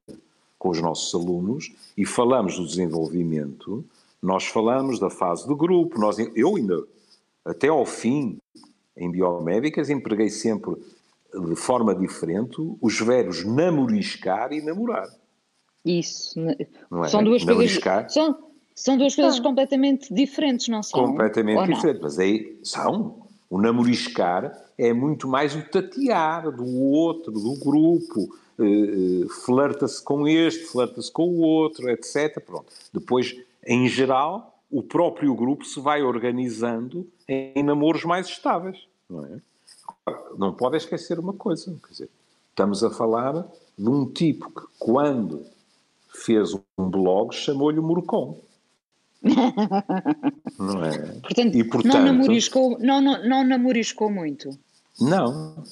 com 0.57 0.69
os 0.69 0.81
nossos 0.81 1.13
alunos 1.13 1.73
e 1.97 2.05
falamos 2.05 2.57
do 2.57 2.65
desenvolvimento, 2.65 3.83
nós 4.21 4.45
falamos 4.45 4.99
da 4.99 5.09
fase 5.09 5.45
do 5.45 5.55
grupo. 5.55 5.99
Nós, 5.99 6.17
eu 6.17 6.55
ainda, 6.55 6.83
até 7.45 7.67
ao 7.67 7.85
fim, 7.85 8.37
em 8.95 9.11
biomédicas, 9.11 9.89
empreguei 9.89 10.29
sempre 10.29 10.75
de 11.33 11.55
forma 11.55 11.95
diferente 11.95 12.57
os 12.81 12.99
verbos 12.99 13.43
namoriscar 13.43 14.53
e 14.53 14.61
namorar. 14.61 15.09
Isso. 15.83 16.39
Não 16.89 17.03
é? 17.03 17.09
São 17.09 17.23
duas 17.23 17.43
coisas. 17.43 17.79
São, 18.09 18.37
são 18.73 18.97
duas 18.97 19.15
coisas 19.15 19.39
ah. 19.39 19.43
completamente 19.43 20.13
diferentes, 20.13 20.67
não 20.67 20.81
são? 20.81 21.05
Completamente 21.05 21.67
diferentes, 21.67 22.01
mas 22.01 22.19
aí 22.19 22.59
são. 22.63 23.23
O 23.49 23.61
namoriscar 23.61 24.51
é 24.77 24.93
muito 24.93 25.27
mais 25.27 25.55
o 25.55 25.61
tatear 25.63 26.51
do 26.51 26.65
outro, 26.65 27.31
do 27.31 27.55
grupo, 27.59 28.21
uh, 28.57 29.29
flerta-se 29.45 30.03
com 30.03 30.27
este, 30.27 30.65
flerta-se 30.65 31.11
com 31.11 31.27
o 31.27 31.39
outro, 31.39 31.89
etc. 31.89 32.39
Pronto. 32.43 32.65
Depois, 32.91 33.35
em 33.65 33.87
geral, 33.87 34.59
o 34.71 34.81
próprio 34.81 35.35
grupo 35.35 35.65
se 35.65 35.79
vai 35.79 36.01
organizando 36.01 37.07
em 37.27 37.63
namoros 37.63 38.03
mais 38.03 38.27
estáveis, 38.27 38.87
não 39.09 39.25
é? 39.25 39.41
Não 40.37 40.53
pode 40.53 40.77
esquecer 40.77 41.19
uma 41.19 41.33
coisa, 41.33 41.75
quer 41.85 41.91
dizer, 41.91 42.09
estamos 42.49 42.83
a 42.83 42.89
falar 42.89 43.45
de 43.77 43.89
um 43.89 44.05
tipo 44.11 44.49
que, 44.49 44.67
quando 44.79 45.45
fez 46.09 46.53
um 46.77 46.89
blog, 46.89 47.33
chamou-lhe 47.33 47.79
Murcon. 47.79 48.39
não 50.59 50.83
é? 50.83 50.97
Portanto, 51.21 51.55
e, 51.55 51.63
portanto 51.63 51.93
não, 51.93 52.05
namoriscou, 52.05 52.77
não, 52.79 53.01
não, 53.01 53.25
não 53.25 53.43
namoriscou 53.43 54.11
muito? 54.11 54.57
Não. 54.99 55.63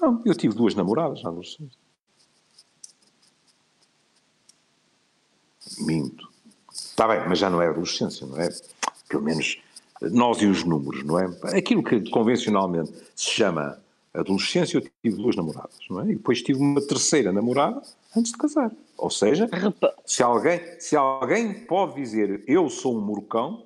Não, 0.00 0.22
eu 0.24 0.34
tive 0.34 0.54
duas 0.54 0.74
namoradas 0.74 1.22
na 1.22 1.30
adolescência. 1.30 1.78
Minto. 5.80 6.30
Está 6.72 7.08
bem, 7.08 7.28
mas 7.28 7.38
já 7.38 7.50
não 7.50 7.60
é 7.60 7.68
adolescência, 7.68 8.26
não 8.26 8.40
é? 8.40 8.48
Pelo 9.08 9.22
menos 9.22 9.58
nós 10.00 10.40
e 10.42 10.46
os 10.46 10.64
números, 10.64 11.04
não 11.04 11.18
é? 11.18 11.26
Aquilo 11.56 11.82
que 11.82 12.10
convencionalmente 12.10 12.92
se 13.14 13.30
chama 13.30 13.78
adolescência, 14.12 14.78
eu 14.78 14.82
tive 15.02 15.16
duas 15.16 15.36
namoradas, 15.36 15.78
não 15.90 16.00
é? 16.00 16.04
E 16.04 16.14
depois 16.14 16.42
tive 16.42 16.58
uma 16.58 16.80
terceira 16.80 17.32
namorada 17.32 17.82
antes 18.16 18.32
de 18.32 18.38
casar. 18.38 18.70
Ou 18.96 19.10
seja, 19.10 19.48
se 20.04 20.22
alguém, 20.22 20.60
se 20.78 20.96
alguém 20.96 21.52
pode 21.52 21.94
dizer 21.96 22.42
eu 22.46 22.70
sou 22.70 22.96
um 22.96 23.00
morcão, 23.00 23.64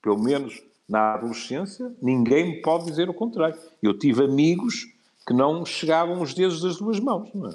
pelo 0.00 0.18
menos 0.18 0.62
na 0.88 1.14
adolescência, 1.14 1.92
ninguém 2.00 2.48
me 2.48 2.62
pode 2.62 2.86
dizer 2.86 3.10
o 3.10 3.14
contrário. 3.14 3.58
Eu 3.82 3.98
tive 3.98 4.24
amigos 4.24 4.88
que 5.26 5.34
não 5.34 5.66
chegavam 5.66 6.22
os 6.22 6.32
dedos 6.32 6.62
das 6.62 6.78
duas 6.78 6.98
mãos, 6.98 7.28
não 7.34 7.50
é? 7.50 7.54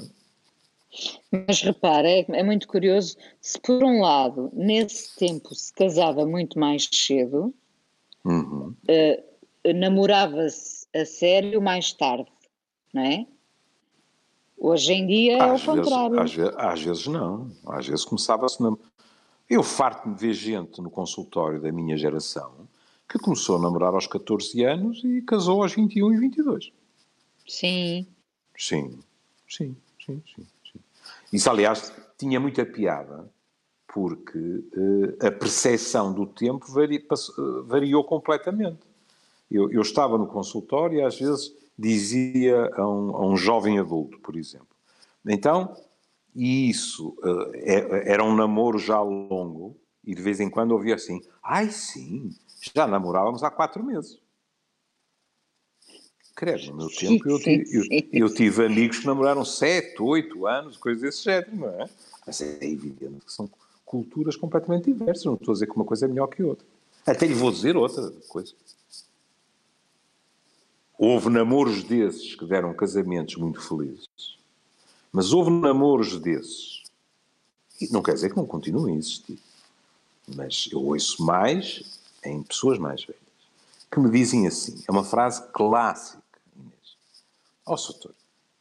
Mas 1.47 1.61
repara, 1.61 2.07
é, 2.07 2.23
é, 2.29 2.43
muito 2.43 2.67
curioso, 2.67 3.17
se 3.41 3.59
por 3.59 3.83
um 3.83 4.01
lado, 4.01 4.51
nesse 4.53 5.15
tempo 5.15 5.55
se 5.55 5.73
casava 5.73 6.23
muito 6.23 6.59
mais 6.59 6.87
cedo, 6.91 7.51
uhum. 8.25 8.73
uh, 8.89 9.73
namorava-se 9.73 10.87
a 10.95 11.05
sério 11.05 11.61
mais 11.61 11.91
tarde, 11.91 12.31
não 12.93 13.01
é? 13.01 13.25
Hoje 14.57 14.93
em 14.93 15.05
dia 15.07 15.37
é 15.37 15.41
às 15.41 15.67
o 15.67 15.73
vezes, 15.73 15.89
contrário. 15.89 16.19
Às 16.19 16.33
vezes, 16.33 16.53
às 16.57 16.81
vezes 16.81 17.07
não. 17.07 17.51
Às 17.67 17.87
vezes 17.87 18.05
começava-se 18.05 18.61
na... 18.63 18.75
Eu 19.49 19.61
farto-me 19.61 20.15
ver 20.15 20.33
gente 20.33 20.81
no 20.81 20.89
consultório 20.89 21.61
da 21.61 21.71
minha 21.71 21.97
geração 21.97 22.67
que 23.09 23.19
começou 23.19 23.57
a 23.57 23.59
namorar 23.59 23.93
aos 23.93 24.07
14 24.07 24.63
anos 24.63 25.03
e 25.03 25.21
casou 25.21 25.61
aos 25.61 25.73
21 25.73 26.13
e 26.13 26.17
22. 26.17 26.71
Sim. 27.47 28.07
Sim, 28.57 28.99
sim, 29.49 29.75
sim, 30.03 30.23
sim. 30.33 30.47
sim. 30.71 30.79
Isso, 31.31 31.49
aliás, 31.49 31.93
tinha 32.17 32.39
muita 32.39 32.65
piada 32.65 33.29
porque 33.93 34.39
uh, 34.39 35.27
a 35.27 35.31
percepção 35.31 36.11
do 36.11 36.25
tempo 36.25 36.65
vari, 36.71 36.97
passou, 36.97 37.63
variou 37.63 38.03
completamente. 38.03 38.79
Eu, 39.49 39.71
eu 39.71 39.81
estava 39.83 40.17
no 40.17 40.25
consultório 40.25 40.97
e 40.97 41.03
às 41.03 41.19
vezes 41.19 41.53
dizia 41.77 42.71
a 42.75 42.89
um, 42.89 43.15
a 43.15 43.27
um 43.27 43.37
jovem 43.37 43.77
adulto, 43.77 44.19
por 44.19 44.35
exemplo. 44.35 44.67
Então, 45.23 45.77
isso 46.35 47.09
uh, 47.19 47.51
é, 47.53 48.11
era 48.11 48.23
um 48.23 48.35
namoro 48.35 48.79
já 48.79 48.99
longo 48.99 49.77
e 50.03 50.15
de 50.15 50.21
vez 50.23 50.39
em 50.39 50.49
quando 50.49 50.71
ouvia 50.71 50.95
assim: 50.95 51.21
ai 51.43 51.69
sim, 51.69 52.31
já 52.75 52.87
namorávamos 52.87 53.43
há 53.43 53.51
quatro 53.51 53.83
meses. 53.83 54.19
Credo, 56.35 56.71
no 56.71 56.77
meu 56.77 56.89
tempo 56.89 57.29
eu 57.29 57.39
eu, 57.45 58.03
eu 58.11 58.33
tive 58.33 58.65
amigos 58.65 58.97
que 58.97 59.05
namoraram 59.05 59.45
sete, 59.45 60.01
oito 60.01 60.47
anos, 60.47 60.77
coisas 60.77 61.03
desse 61.03 61.23
género, 61.23 61.55
não 61.55 61.69
é? 61.69 61.87
Mas 62.25 62.41
é 62.41 62.65
evidente 62.65 63.23
que 63.23 63.31
são 63.31 63.47
culturas 63.93 64.35
completamente 64.35 64.91
diversas. 64.91 65.25
Não 65.25 65.35
estou 65.35 65.51
a 65.51 65.53
dizer 65.53 65.67
que 65.67 65.75
uma 65.75 65.85
coisa 65.85 66.05
é 66.05 66.07
melhor 66.07 66.25
que 66.25 66.41
outra. 66.41 66.65
Até 67.05 67.27
lhe 67.27 67.35
vou 67.35 67.51
dizer 67.51 67.77
outra 67.77 68.11
coisa. 68.27 68.53
Houve 70.97 71.29
namoros 71.29 71.83
desses 71.83 72.33
que 72.33 72.43
deram 72.43 72.73
casamentos 72.73 73.35
muito 73.35 73.61
felizes. 73.61 74.07
Mas 75.11 75.31
houve 75.31 75.51
namoros 75.51 76.17
desses. 76.19 76.81
E 77.79 77.87
não 77.91 78.01
quer 78.01 78.15
dizer 78.15 78.31
que 78.31 78.37
não 78.37 78.47
continuem 78.47 78.95
a 78.95 78.97
existir. 78.97 79.39
Mas 80.35 80.67
eu 80.71 80.83
ouço 80.83 81.23
mais 81.23 81.99
em 82.25 82.41
pessoas 82.41 82.79
mais 82.79 83.03
velhas 83.03 83.21
que 83.91 83.99
me 83.99 84.09
dizem 84.09 84.47
assim. 84.47 84.83
É 84.87 84.91
uma 84.91 85.03
frase 85.03 85.43
clássica, 85.51 86.23
Inês. 86.55 86.97
Ó, 87.63 87.73
oh, 87.73 87.77
Soutor, 87.77 88.13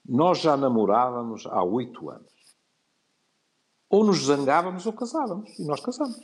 nós 0.07 0.39
já 0.41 0.59
namorávamos 0.59 1.47
há 1.47 1.63
oito 1.63 2.11
anos. 2.11 2.32
Ou 3.93 4.03
nos 4.03 4.25
zangávamos 4.25 4.87
ou 4.87 4.93
casávamos. 4.95 5.51
E 5.59 5.65
nós 5.65 5.81
casamos. 5.81 6.19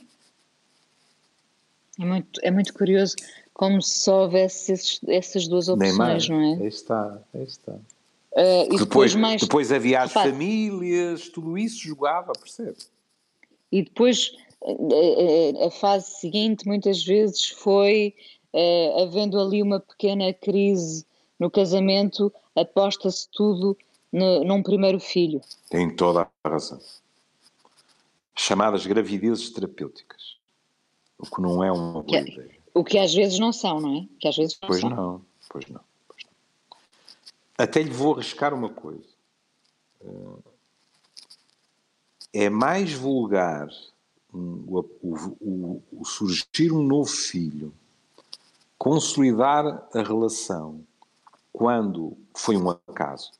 É 1.99 2.03
muito, 2.03 2.41
é 2.41 2.49
muito 2.49 2.73
curioso 2.73 3.15
como 3.53 3.79
se 3.79 3.99
só 3.99 4.23
houvesse 4.23 4.71
esses, 4.71 4.99
essas 5.07 5.47
duas 5.47 5.69
opções, 5.69 6.27
não 6.27 6.41
é? 6.41 6.53
Aí 6.55 6.67
está, 6.67 7.21
aí 7.31 7.43
está. 7.43 7.73
Uh, 7.73 7.77
e 8.33 8.69
depois, 8.69 8.79
depois, 8.79 9.15
mais, 9.15 9.41
depois 9.41 9.71
havia 9.71 10.01
as 10.01 10.11
famílias, 10.11 11.29
tudo 11.29 11.57
isso 11.57 11.87
jogava, 11.87 12.33
percebe? 12.33 12.77
E 13.71 13.83
depois 13.83 14.31
a, 14.63 15.67
a 15.67 15.71
fase 15.71 16.19
seguinte 16.19 16.65
muitas 16.65 17.03
vezes 17.03 17.49
foi 17.49 18.15
uh, 18.51 19.03
havendo 19.03 19.39
ali 19.39 19.61
uma 19.61 19.79
pequena 19.79 20.33
crise 20.33 21.05
no 21.39 21.51
casamento, 21.51 22.33
aposta-se 22.55 23.27
tudo 23.31 23.77
no, 24.11 24.43
num 24.43 24.63
primeiro 24.63 24.99
filho. 24.99 25.39
Tem 25.69 25.95
toda 25.95 26.27
a 26.43 26.49
razão. 26.49 26.79
Chamadas 28.41 28.85
gravidezes 28.85 29.49
terapêuticas. 29.49 30.37
O 31.17 31.25
que 31.25 31.41
não 31.41 31.61
é 31.61 31.69
uma 31.69 32.01
boa 32.01 32.05
que, 32.05 32.15
ideia. 32.15 32.57
O 32.73 32.85
que 32.85 32.97
às 32.97 33.13
vezes 33.13 33.37
não 33.37 33.51
são, 33.51 33.81
não 33.81 33.97
é? 33.97 34.07
Que 34.17 34.29
às 34.29 34.37
vezes 34.37 34.57
não 34.61 34.69
pois 34.69 34.79
são. 34.79 34.89
não, 34.89 35.25
pois 35.49 35.65
não. 35.67 35.81
Até 37.57 37.83
lhe 37.83 37.89
vou 37.89 38.13
arriscar 38.13 38.53
uma 38.53 38.69
coisa. 38.69 39.09
É 42.31 42.49
mais 42.49 42.93
vulgar 42.93 43.67
o, 44.31 44.85
o, 45.01 45.83
o, 45.91 46.05
surgir 46.05 46.71
um 46.71 46.81
novo 46.81 47.09
filho, 47.09 47.73
consolidar 48.77 49.85
a 49.93 50.01
relação 50.01 50.87
quando 51.51 52.17
foi 52.33 52.55
um 52.55 52.69
acaso, 52.69 53.33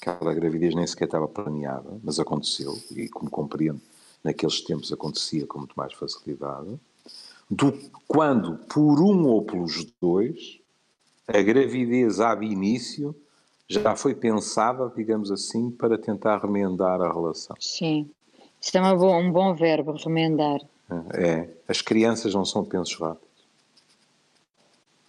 aquela 0.00 0.34
gravidez 0.34 0.74
nem 0.74 0.86
sequer 0.86 1.06
estava 1.06 1.28
planeada, 1.28 1.98
mas 2.02 2.18
aconteceu, 2.18 2.78
e 2.94 3.08
como 3.08 3.30
compreendo, 3.30 3.80
naqueles 4.22 4.60
tempos 4.60 4.92
acontecia 4.92 5.46
com 5.46 5.58
muito 5.58 5.74
mais 5.76 5.92
facilidade, 5.92 6.78
do 7.50 7.72
quando, 8.06 8.58
por 8.68 9.00
um 9.00 9.26
ou 9.26 9.42
pelos 9.42 9.84
dois, 10.00 10.58
a 11.26 11.40
gravidez 11.42 12.20
ab 12.20 12.44
início 12.44 13.14
já 13.68 13.94
foi 13.94 14.14
pensada, 14.14 14.90
digamos 14.94 15.30
assim, 15.30 15.70
para 15.70 15.98
tentar 15.98 16.38
remendar 16.38 17.00
a 17.02 17.12
relação. 17.12 17.56
Sim, 17.60 18.10
isso 18.60 18.76
é 18.76 18.96
bom, 18.96 19.20
um 19.20 19.30
bom 19.30 19.54
verbo, 19.54 19.92
remendar. 19.92 20.60
É, 21.12 21.48
as 21.68 21.82
crianças 21.82 22.34
não 22.34 22.44
são 22.44 22.64
pensos 22.64 22.98
rápidos. 22.98 23.28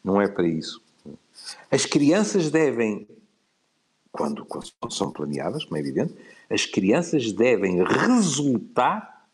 Não 0.04 0.22
é 0.22 0.28
para 0.28 0.48
isso. 0.48 0.82
As 1.72 1.86
crianças 1.86 2.52
devem, 2.52 3.08
quando, 4.20 4.46
são 4.90 5.12
planeadas, 5.14 5.64
como 5.64 5.78
é 5.78 5.80
evidente, 5.80 6.14
as 6.50 6.66
crianças 6.66 7.32
devem 7.32 7.82
resultar 7.86 9.30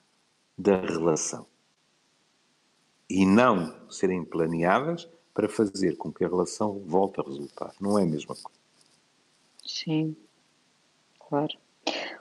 da 0.56 0.80
relação 0.80 1.48
e 3.10 3.26
não 3.26 3.90
serem 3.90 4.24
planeadas 4.24 5.10
para 5.34 5.50
fazer 5.50 5.98
com 5.98 6.14
que 6.14 6.24
a 6.24 6.28
relação 6.28 6.84
volte 6.86 7.20
a 7.20 7.24
resultar. 7.24 7.74
Não 7.82 7.98
é 7.98 8.04
a 8.04 8.06
mesma 8.06 8.36
coisa. 8.36 8.60
Sim, 9.66 10.16
claro. 11.20 11.58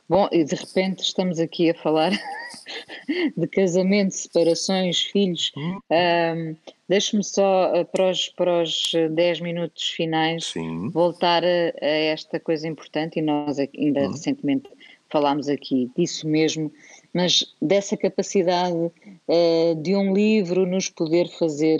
Bom, 0.08 0.28
e 0.30 0.44
de 0.44 0.54
repente 0.54 1.02
estamos 1.02 1.38
aqui 1.38 1.70
a 1.70 1.74
falar 1.74 2.10
de 3.36 3.46
casamento, 3.46 4.12
separações, 4.12 5.00
filhos. 5.02 5.52
Um, 5.56 6.56
Deixe-me 6.88 7.24
só 7.24 7.74
eh, 7.74 7.84
para 7.84 8.10
os, 8.10 8.28
para 8.28 8.62
os 8.62 8.92
10 9.10 9.40
minutos 9.40 9.88
finais 9.90 10.46
Sim. 10.46 10.90
voltar 10.90 11.42
a, 11.42 11.46
a, 11.80 11.86
esta 11.86 12.38
coisa 12.38 12.68
importante, 12.68 13.18
e 13.18 13.22
nós 13.22 13.58
ainda 13.58 14.00
uhum. 14.00 14.10
recentemente 14.10 14.68
falámos 15.08 15.48
aqui 15.48 15.90
disso 15.96 16.28
mesmo, 16.28 16.70
mas 17.12 17.54
dessa 17.60 17.96
capacidade 17.96 18.76
uh, 18.76 19.74
de 19.82 19.96
um 19.96 20.12
livro 20.12 20.66
nos 20.66 20.90
poder 20.90 21.28
fazer 21.38 21.78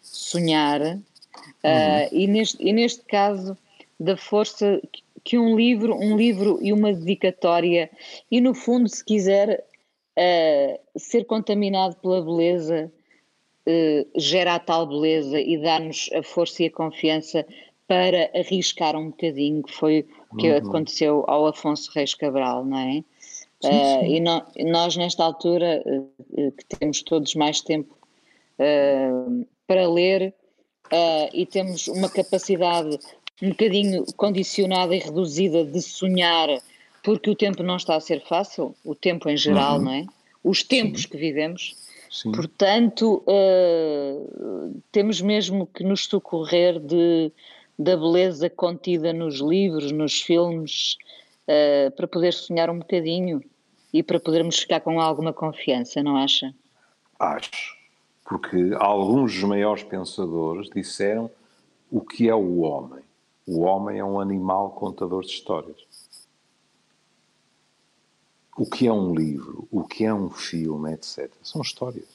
sonhar, 0.00 0.80
uh, 0.80 0.94
uhum. 0.94 2.08
e, 2.12 2.26
neste, 2.28 2.62
e 2.62 2.72
neste 2.72 3.02
caso 3.06 3.58
da 3.98 4.16
força 4.16 4.80
que 5.24 5.38
um 5.38 5.56
livro, 5.56 5.96
um 5.96 6.16
livro 6.16 6.58
e 6.60 6.72
uma 6.72 6.92
dedicatória, 6.92 7.90
e 8.30 8.40
no 8.40 8.54
fundo, 8.54 8.88
se 8.88 9.04
quiser 9.04 9.64
uh, 10.18 10.98
ser 10.98 11.24
contaminado 11.24 11.96
pela 11.96 12.22
beleza, 12.22 12.92
gera 14.14 14.56
a 14.56 14.58
tal 14.58 14.86
beleza 14.86 15.40
e 15.40 15.56
dá-nos 15.56 16.10
a 16.12 16.22
força 16.22 16.62
e 16.62 16.66
a 16.66 16.70
confiança 16.70 17.46
para 17.86 18.30
arriscar 18.34 18.96
um 18.96 19.10
bocadinho, 19.10 19.62
que 19.62 19.72
foi 19.72 20.06
o 20.32 20.36
que 20.36 20.50
uhum. 20.50 20.56
aconteceu 20.56 21.24
ao 21.26 21.46
Afonso 21.46 21.90
Reis 21.92 22.14
Cabral, 22.14 22.64
não 22.64 22.78
é? 22.78 23.04
Sim, 23.20 23.44
sim. 23.60 23.68
Uh, 23.70 24.04
e 24.04 24.20
no, 24.20 24.42
nós, 24.70 24.96
nesta 24.96 25.24
altura, 25.24 25.82
uh, 25.86 26.52
que 26.52 26.64
temos 26.76 27.02
todos 27.02 27.34
mais 27.34 27.60
tempo 27.60 27.96
uh, 28.58 29.46
para 29.66 29.88
ler 29.88 30.34
e 31.32 31.44
temos 31.46 31.88
uma 31.88 32.08
capacidade 32.08 32.98
um 33.44 33.50
bocadinho 33.50 34.04
condicionada 34.16 34.94
e 34.94 34.98
reduzida 34.98 35.64
de 35.64 35.80
sonhar, 35.82 36.48
porque 37.02 37.30
o 37.30 37.34
tempo 37.34 37.62
não 37.62 37.76
está 37.76 37.96
a 37.96 38.00
ser 38.00 38.22
fácil, 38.22 38.74
o 38.84 38.94
tempo 38.94 39.28
em 39.28 39.36
geral, 39.36 39.76
uhum. 39.76 39.84
não 39.84 39.92
é? 39.92 40.06
Os 40.42 40.62
tempos 40.62 41.02
sim. 41.02 41.08
que 41.08 41.16
vivemos. 41.16 41.76
Portanto, 42.32 43.24
temos 44.92 45.20
mesmo 45.20 45.66
que 45.66 45.82
nos 45.82 46.04
socorrer 46.04 46.78
de 46.78 47.32
da 47.78 47.96
beleza 47.96 48.48
contida 48.48 49.12
nos 49.12 49.40
livros, 49.40 49.90
nos 49.90 50.20
filmes, 50.20 50.96
uh, 51.48 51.90
para 51.92 52.06
poder 52.06 52.32
sonhar 52.32 52.70
um 52.70 52.78
bocadinho 52.78 53.42
e 53.92 54.02
para 54.02 54.20
podermos 54.20 54.58
ficar 54.58 54.80
com 54.80 55.00
alguma 55.00 55.32
confiança, 55.32 56.02
não 56.02 56.16
acha? 56.16 56.54
Acho, 57.18 57.76
porque 58.24 58.56
alguns 58.78 59.32
dos 59.34 59.42
maiores 59.44 59.82
pensadores 59.82 60.68
disseram 60.70 61.30
o 61.90 62.00
que 62.00 62.28
é 62.28 62.34
o 62.34 62.60
homem. 62.60 63.03
O 63.46 63.60
homem 63.60 63.98
é 63.98 64.04
um 64.04 64.20
animal 64.20 64.70
contador 64.70 65.22
de 65.22 65.32
histórias. 65.32 65.76
O 68.56 68.64
que 68.64 68.86
é 68.86 68.92
um 68.92 69.14
livro, 69.14 69.68
o 69.70 69.82
que 69.84 70.04
é 70.04 70.14
um 70.14 70.30
filme, 70.30 70.92
etc. 70.92 71.30
São 71.42 71.60
histórias. 71.60 72.06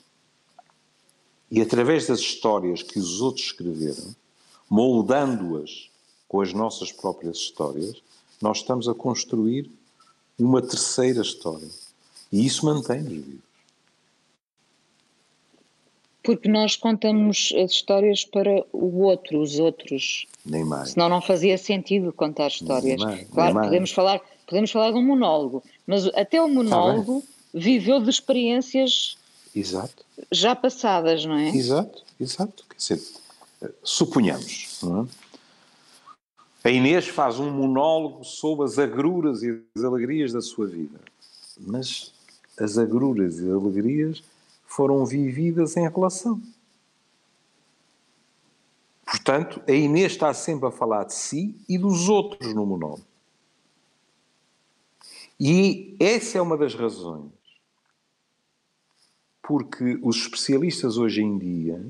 E 1.52 1.62
através 1.62 2.08
das 2.08 2.20
histórias 2.20 2.82
que 2.82 2.98
os 2.98 3.22
outros 3.22 3.48
escreveram, 3.48 4.15
moldando-as 4.70 5.89
com 6.28 6.42
as 6.42 6.54
nossas 6.54 6.92
próprias 6.92 7.38
histórias, 7.38 8.02
nós 8.42 8.58
estamos 8.58 8.88
a 8.88 8.94
construir 8.94 9.70
uma 10.38 10.62
terceira 10.62 11.22
história. 11.22 11.68
E 12.32 12.46
isso 12.46 12.65
mantém-nos 12.65 13.12
vivos. 13.12 13.49
Porque 16.30 16.48
nós 16.48 16.76
contamos 16.76 17.52
as 17.58 17.71
histórias 17.71 18.23
para 18.23 18.63
o 18.71 19.02
outro, 19.02 19.42
os 19.42 19.58
outros. 19.58 20.27
Nem 20.46 20.63
mais. 20.63 20.92
Senão 20.92 21.10
não 21.10 21.21
fazia 21.21 21.58
sentido 21.58 22.13
contar 22.13 22.48
histórias. 22.48 23.02
Mais, 23.02 23.27
claro, 23.30 23.56
podemos 23.56 23.92
falar, 23.92 24.21
podemos 24.46 24.71
falar 24.71 24.92
de 24.92 24.98
um 24.98 25.04
monólogo, 25.04 25.63
mas 25.88 26.06
até 26.08 26.42
o 26.42 26.48
monólogo 26.48 27.23
viveu 27.54 28.00
de 28.00 28.10
experiências 28.10 29.17
Exato. 29.56 30.06
já 30.32 30.56
passadas, 30.56 31.25
não 31.25 31.36
é? 31.36 31.50
Exato, 31.50 32.04
exato. 32.19 32.63
Quer 32.69 32.77
dizer, 32.77 33.02
Suponhamos. 33.84 34.80
É? 36.63 36.67
A 36.69 36.71
Inês 36.71 37.08
faz 37.08 37.40
um 37.40 37.50
monólogo 37.50 38.23
sobre 38.23 38.65
as 38.65 38.77
agruras 38.77 39.42
e 39.42 39.62
as 39.75 39.84
alegrias 39.84 40.32
da 40.32 40.42
sua 40.42 40.67
vida. 40.67 41.00
Mas 41.60 42.13
as 42.60 42.77
agruras 42.77 43.40
e 43.40 43.50
alegrias 43.50 44.21
foram 44.70 45.04
vividas 45.04 45.76
em 45.76 45.90
relação. 45.90 46.40
Portanto, 49.04 49.62
a 49.67 49.72
Inês 49.72 50.12
está 50.12 50.32
sempre 50.32 50.67
a 50.67 50.72
falar 50.72 51.06
de 51.06 51.15
si 51.15 51.60
e 51.67 51.76
dos 51.76 52.08
outros 52.08 52.54
no 52.54 52.67
monólogo. 52.67 53.04
E 55.40 55.98
essa 56.00 56.38
é 56.38 56.42
uma 56.42 56.56
das 56.56 56.76
razões 56.76 57.32
porque 59.42 59.98
os 60.04 60.17
especialistas 60.17 60.98
hoje 60.98 61.24
em 61.24 61.36
dia 61.40 61.84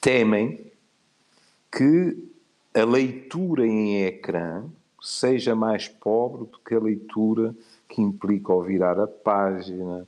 temem 0.00 0.70
que 1.76 2.16
a 2.72 2.84
leitura 2.84 3.66
em 3.66 4.04
ecrã 4.04 4.64
seja 5.02 5.56
mais 5.56 5.88
pobre 5.88 6.46
do 6.46 6.60
que 6.60 6.76
a 6.76 6.78
leitura 6.78 7.52
que 7.88 8.00
implica 8.00 8.52
ao 8.52 8.62
virar 8.62 9.00
a 9.00 9.06
página, 9.08 10.06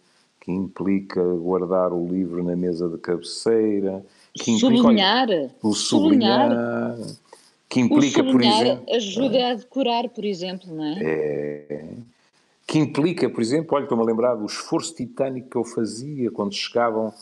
que 0.48 0.52
implica 0.52 1.22
guardar 1.22 1.92
o 1.92 2.08
livro 2.08 2.42
na 2.42 2.56
mesa 2.56 2.88
de 2.88 2.96
cabeceira, 2.96 4.02
que 4.32 4.50
implica 4.50 4.76
sublinhar, 4.76 5.28
o 5.62 5.74
sublinhar, 5.74 6.48
sublinhar, 6.48 7.16
que 7.68 7.80
implica, 7.80 8.24
por 8.24 8.42
exemplo. 8.42 8.94
ajuda 8.94 9.50
a 9.50 9.54
decorar, 9.54 10.08
por 10.08 10.24
exemplo, 10.24 10.74
não 10.74 10.84
é? 10.84 10.98
é? 11.02 11.88
Que 12.66 12.78
implica, 12.78 13.28
por 13.28 13.42
exemplo, 13.42 13.76
olha, 13.76 13.82
estou-me 13.82 14.02
a 14.02 14.06
lembrar 14.06 14.36
do 14.36 14.46
esforço 14.46 14.94
titânico 14.94 15.50
que 15.50 15.56
eu 15.56 15.64
fazia 15.64 16.30
quando 16.30 16.54
chegavam 16.54 17.12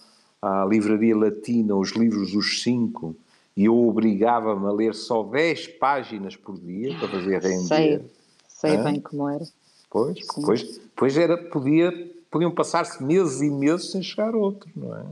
à 0.40 0.64
livraria 0.64 1.16
latina 1.16 1.74
os 1.74 1.90
livros 1.96 2.30
dos 2.30 2.62
cinco 2.62 3.16
e 3.56 3.64
eu 3.64 3.88
obrigava-me 3.88 4.66
a 4.66 4.70
ler 4.70 4.94
só 4.94 5.24
10 5.24 5.66
páginas 5.78 6.36
por 6.36 6.56
dia 6.60 6.96
para 6.96 7.08
fazer 7.08 7.42
render. 7.42 7.66
Sei, 7.66 8.00
sei 8.46 8.76
bem 8.76 9.00
como 9.00 9.28
era. 9.28 9.44
Pois, 9.90 10.24
pois, 10.44 10.80
pois 10.94 11.16
era, 11.16 11.36
podia, 11.36 11.90
podiam 12.30 12.50
passar-se 12.50 13.02
meses 13.02 13.40
e 13.40 13.50
meses 13.50 13.90
sem 13.90 14.02
chegar 14.02 14.34
outro, 14.34 14.70
não 14.74 14.96
é? 14.96 15.06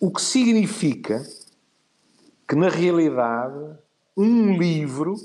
O 0.00 0.10
que 0.10 0.22
significa 0.22 1.22
que, 2.48 2.56
na 2.56 2.68
realidade, 2.68 3.76
um 4.16 4.56
livro, 4.56 5.16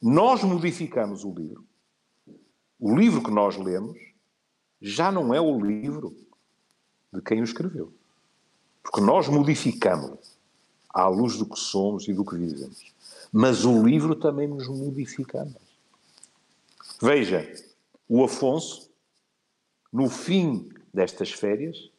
nós 0.00 0.42
modificamos 0.44 1.24
o 1.24 1.32
livro. 1.32 1.64
O 2.78 2.94
livro 2.94 3.22
que 3.22 3.30
nós 3.30 3.56
lemos 3.56 3.98
já 4.80 5.10
não 5.10 5.34
é 5.34 5.40
o 5.40 5.58
livro 5.58 6.14
de 7.12 7.22
quem 7.22 7.40
o 7.40 7.44
escreveu. 7.44 7.92
Porque 8.82 9.00
nós 9.00 9.28
modificamos 9.28 10.36
à 10.90 11.08
luz 11.08 11.36
do 11.36 11.46
que 11.46 11.58
somos 11.58 12.06
e 12.06 12.12
do 12.12 12.24
que 12.24 12.36
vivemos. 12.36 12.94
Mas 13.32 13.64
o 13.64 13.82
livro 13.82 14.14
também 14.14 14.46
nos 14.46 14.68
modifica. 14.68 15.48
Veja, 17.00 17.50
o 18.08 18.22
Afonso, 18.24 18.90
no 19.92 20.08
fim 20.08 20.68
destas 20.92 21.30
férias, 21.32 21.90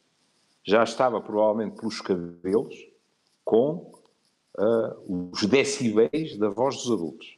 já 0.64 0.82
estava 0.82 1.20
provavelmente 1.20 1.76
pelos 1.76 2.00
cabelos 2.00 2.76
com 3.44 3.92
uh, 4.58 5.30
os 5.32 5.44
decibéis 5.44 6.36
da 6.36 6.48
voz 6.48 6.76
dos 6.76 6.90
adultos. 6.90 7.36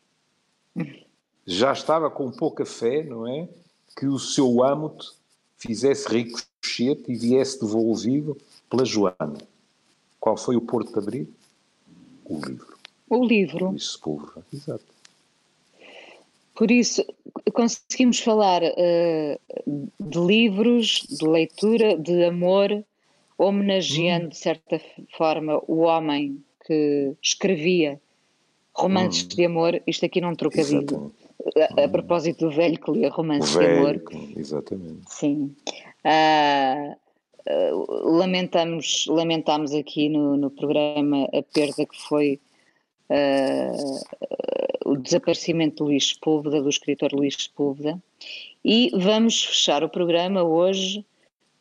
Já 1.46 1.72
estava 1.72 2.10
com 2.10 2.30
pouca 2.30 2.64
fé, 2.64 3.02
não 3.02 3.26
é? 3.26 3.48
Que 3.96 4.06
o 4.06 4.18
seu 4.18 4.62
âmato 4.62 5.14
fizesse 5.56 6.08
ricochete 6.08 7.04
e 7.08 7.16
viesse 7.16 7.60
devolvido 7.60 8.36
pela 8.68 8.84
Joana. 8.84 9.38
Qual 10.18 10.36
foi 10.36 10.56
o 10.56 10.60
porto 10.60 10.92
de 10.92 10.98
abrir? 10.98 11.28
O 12.24 12.40
livro. 12.40 12.78
O 13.08 13.24
livro. 13.24 13.74
Isso, 13.74 13.94
Sepúlveda, 13.94 14.44
exato. 14.52 14.84
Por 16.60 16.70
isso, 16.70 17.02
conseguimos 17.54 18.20
falar 18.20 18.62
uh, 18.62 19.40
de 19.98 20.18
livros, 20.18 21.06
de 21.08 21.26
leitura, 21.26 21.96
de 21.96 22.22
amor, 22.22 22.84
homenageando, 23.38 24.26
hum. 24.26 24.28
de 24.28 24.36
certa 24.36 24.78
forma, 25.16 25.58
o 25.66 25.78
homem 25.78 26.44
que 26.66 27.14
escrevia 27.22 27.98
romances 28.74 29.24
hum. 29.24 29.28
de 29.28 29.44
amor. 29.46 29.82
Isto 29.86 30.04
aqui 30.04 30.20
não 30.20 30.34
trocadilho. 30.34 31.10
A, 31.56 31.80
a, 31.80 31.86
hum. 31.86 31.92
propósito 31.92 32.46
do 32.46 32.54
velho 32.54 32.78
que 32.78 32.90
lia 32.90 33.08
romances 33.08 33.54
velho, 33.54 33.66
de 33.66 33.78
amor. 33.78 34.02
Exatamente. 34.36 35.00
Sim. 35.08 35.56
Uh, 36.04 36.94
uh, 37.48 38.18
lamentamos, 38.18 39.06
lamentamos 39.08 39.72
aqui 39.72 40.10
no, 40.10 40.36
no 40.36 40.50
programa 40.50 41.24
a 41.32 41.42
perda 41.42 41.86
que 41.86 41.98
foi 42.06 42.38
uh, 43.08 44.30
desaparecimento 45.00 45.76
de 45.76 45.82
Luís 45.90 46.08
Sepúlveda, 46.08 46.62
do 46.62 46.68
escritor 46.68 47.12
Luís 47.12 47.36
Sepúlveda, 47.38 48.00
e 48.64 48.90
vamos 48.94 49.42
fechar 49.44 49.82
o 49.82 49.88
programa 49.88 50.42
hoje 50.42 51.04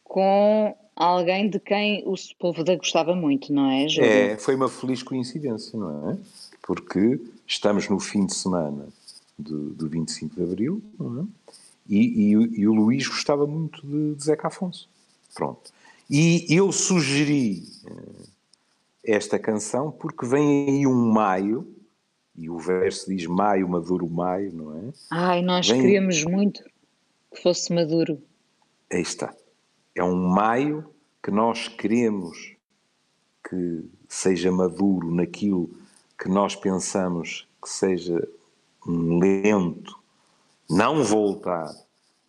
com 0.04 0.76
alguém 0.96 1.50
de 1.50 1.60
quem 1.60 2.04
o 2.06 2.18
Sepúlveda 2.18 2.76
gostava 2.76 3.16
muito, 3.16 3.54
não 3.54 3.72
é, 3.72 3.88
Júlio? 3.88 4.10
É, 4.10 4.38
foi 4.38 4.56
uma 4.56 4.68
feliz 4.68 5.02
coincidência, 5.02 5.80
não 5.80 6.12
é? 6.12 6.18
Porque 6.62 7.20
estamos 7.48 7.88
no 7.88 8.00
fim 8.00 8.26
de 8.26 8.34
semana 8.34 8.88
do, 9.38 9.70
do 9.70 9.88
25 9.88 10.36
de 10.36 10.44
Abril, 10.44 10.84
não 11.00 11.22
é? 11.22 11.26
E, 11.88 11.98
e, 11.98 12.32
e, 12.60 12.68
o 12.68 12.74
Luís 12.74 13.08
gostava 13.08 13.48
muito 13.48 13.82
de, 13.82 14.14
de 14.14 14.24
Zeca 14.24 14.48
Afonso. 14.48 14.88
Pronto. 15.34 15.72
E 16.08 16.46
eu 16.50 16.72
sugeri 16.72 17.64
eh, 17.86 19.16
esta 19.16 19.40
canção 19.40 19.92
porque 19.92 20.24
vem 20.24 20.70
aí 20.70 20.88
um 20.88 21.12
maio, 21.12 21.68
e 22.40 22.50
o 22.50 22.58
verso 22.58 23.10
diz 23.10 23.26
maio, 23.26 23.68
maduro 23.68 24.10
maio, 24.10 24.54
não 24.54 24.78
é? 24.78 24.94
Ai, 25.12 25.42
nós 25.42 25.68
vem... 25.68 25.82
queríamos 25.82 26.24
muito 26.24 26.64
que 27.34 27.42
fosse 27.44 27.74
maduro. 27.74 28.22
Aí 28.90 29.02
está. 29.02 29.36
É 29.94 30.02
um 30.02 30.16
maio 30.16 30.90
que 31.22 31.32
nós 31.32 31.68
queremos 31.68 32.56
que 33.48 33.84
seja 34.08 34.50
maduro 34.52 35.14
naquilo 35.14 35.70
que 36.18 36.30
nós 36.30 36.56
pensamos 36.56 37.46
que 37.62 37.70
seja 37.70 38.26
um 38.88 39.20
lento, 39.20 40.00
não 40.70 41.04
voltar 41.04 41.70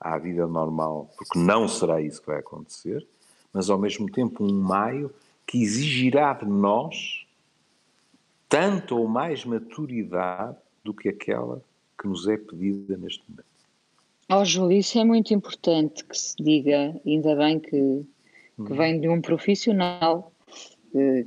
à 0.00 0.18
vida 0.18 0.44
normal, 0.44 1.08
porque 1.16 1.38
não 1.38 1.68
será 1.68 2.02
isso 2.02 2.20
que 2.20 2.26
vai 2.26 2.40
acontecer, 2.40 3.06
mas 3.52 3.70
ao 3.70 3.78
mesmo 3.78 4.10
tempo 4.10 4.42
um 4.42 4.60
maio 4.60 5.14
que 5.46 5.62
exigirá 5.62 6.32
de 6.32 6.46
nós 6.46 7.24
tanto 8.50 8.98
ou 8.98 9.08
mais 9.08 9.44
maturidade 9.44 10.58
do 10.84 10.92
que 10.92 11.08
aquela 11.08 11.62
que 11.98 12.06
nos 12.06 12.26
é 12.28 12.36
pedida 12.36 12.96
neste 12.96 13.22
momento. 13.28 13.46
Ó 14.28 14.40
oh, 14.40 14.44
Júlio, 14.44 14.78
isso 14.78 14.98
é 14.98 15.04
muito 15.04 15.32
importante 15.32 16.04
que 16.04 16.18
se 16.18 16.34
diga, 16.36 16.94
ainda 17.06 17.34
bem 17.36 17.58
que, 17.58 17.70
que 17.70 18.04
hum. 18.58 18.76
vem 18.76 19.00
de 19.00 19.08
um 19.08 19.20
profissional 19.20 20.32
eh, 20.94 21.24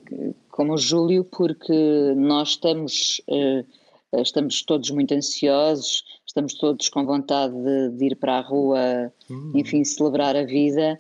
como 0.49 0.73
o 0.73 0.77
Júlio, 0.77 1.23
porque 1.23 2.13
nós 2.15 2.49
estamos, 2.49 3.21
eh, 3.29 3.65
estamos 4.13 4.61
todos 4.63 4.89
muito 4.91 5.13
ansiosos, 5.13 6.03
estamos 6.25 6.53
todos 6.55 6.89
com 6.89 7.05
vontade 7.05 7.53
de, 7.53 7.89
de 7.97 8.05
ir 8.07 8.15
para 8.15 8.37
a 8.37 8.41
rua, 8.41 9.11
hum. 9.29 9.51
enfim, 9.55 9.83
celebrar 9.83 10.35
a 10.35 10.45
vida 10.45 10.99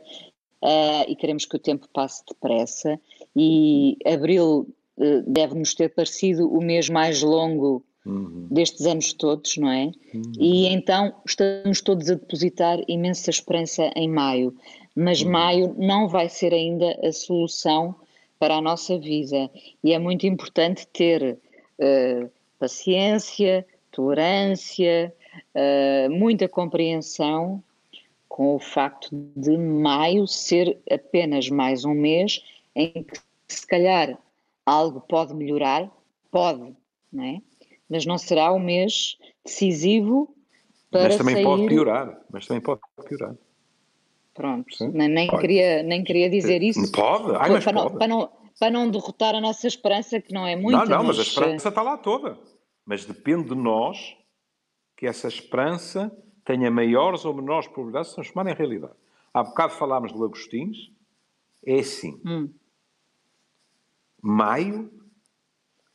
uh, 0.61 1.09
e 1.09 1.15
queremos 1.15 1.45
que 1.45 1.55
o 1.55 1.59
tempo 1.59 1.87
passe 1.93 2.23
depressa. 2.27 2.99
E 3.35 3.97
abril 4.05 4.67
deve-nos 5.25 5.73
ter 5.73 5.89
parecido 5.89 6.47
o 6.51 6.61
mês 6.61 6.89
mais 6.89 7.21
longo 7.21 7.83
uhum. 8.05 8.47
destes 8.49 8.85
anos 8.85 9.13
todos, 9.13 9.57
não 9.57 9.71
é? 9.71 9.91
Uhum. 10.13 10.31
E 10.39 10.67
então 10.67 11.13
estamos 11.25 11.81
todos 11.81 12.09
a 12.09 12.15
depositar 12.15 12.79
imensa 12.87 13.29
esperança 13.29 13.91
em 13.95 14.09
maio, 14.09 14.55
mas 14.95 15.21
uhum. 15.21 15.31
maio 15.31 15.75
não 15.77 16.07
vai 16.07 16.29
ser 16.29 16.53
ainda 16.53 16.99
a 17.03 17.11
solução 17.11 17.95
para 18.39 18.55
a 18.55 18.61
nossa 18.61 18.97
vida 18.97 19.49
e 19.83 19.93
é 19.93 19.99
muito 19.99 20.27
importante 20.27 20.85
ter 20.87 21.37
uh, 21.79 22.29
paciência, 22.59 23.65
tolerância, 23.91 25.13
uh, 25.55 26.11
muita 26.11 26.47
compreensão 26.47 27.63
com 28.27 28.55
o 28.55 28.59
facto 28.59 29.09
de 29.35 29.57
maio 29.57 30.27
ser 30.27 30.77
apenas 30.89 31.49
mais 31.49 31.85
um 31.85 31.93
mês 31.93 32.43
em 32.75 32.91
que 32.91 33.19
se 33.47 33.65
calhar 33.65 34.17
algo 34.65 35.01
pode 35.01 35.33
melhorar, 35.33 35.91
pode, 36.31 36.75
não 37.11 37.23
é? 37.23 37.41
mas 37.89 38.05
não 38.05 38.17
será 38.17 38.51
o 38.51 38.59
mês 38.59 39.17
decisivo 39.45 40.35
para 40.89 41.03
Mas 41.03 41.17
também 41.17 41.35
sair... 41.35 41.43
pode 41.43 41.67
piorar, 41.67 42.21
mas 42.31 42.47
também 42.47 42.61
pode 42.61 42.81
piorar. 43.07 43.35
Pronto, 44.33 44.75
Sim? 44.75 44.89
nem, 44.89 45.27
queria, 45.27 45.83
nem 45.83 46.03
queria 46.03 46.27
dizer 46.29 46.63
isso. 46.63 46.91
Pode, 46.91 47.35
Ai, 47.35 47.51
mas 47.51 47.63
para, 47.63 47.73
pode. 47.73 47.91
Não, 47.91 47.99
para, 47.99 48.07
não, 48.07 48.31
para 48.59 48.71
não 48.71 48.89
derrotar 48.89 49.35
a 49.35 49.41
nossa 49.41 49.67
esperança, 49.67 50.19
que 50.19 50.33
não 50.33 50.45
é 50.45 50.55
muito. 50.55 50.75
Não, 50.75 50.85
não, 50.85 51.03
mas, 51.03 51.17
mas 51.17 51.19
a 51.19 51.21
esperança 51.21 51.69
está 51.69 51.81
lá 51.83 51.97
toda. 51.97 52.37
Mas 52.83 53.05
depende 53.05 53.49
de 53.49 53.55
nós 53.55 54.17
que 54.97 55.05
essa 55.05 55.27
esperança 55.27 56.11
tenha 56.43 56.71
maiores 56.71 57.25
ou 57.25 57.33
menores 57.33 57.67
probabilidades 57.67 58.07
de 58.07 58.11
se 58.11 58.15
transformar 58.15 58.51
em 58.51 58.55
realidade. 58.55 58.93
Há 59.33 59.43
bocado 59.43 59.73
falámos 59.73 60.11
de 60.11 60.19
lagostins, 60.19 60.77
é 61.65 61.79
assim. 61.79 62.19
Hum. 62.25 62.49
Maio 64.25 64.89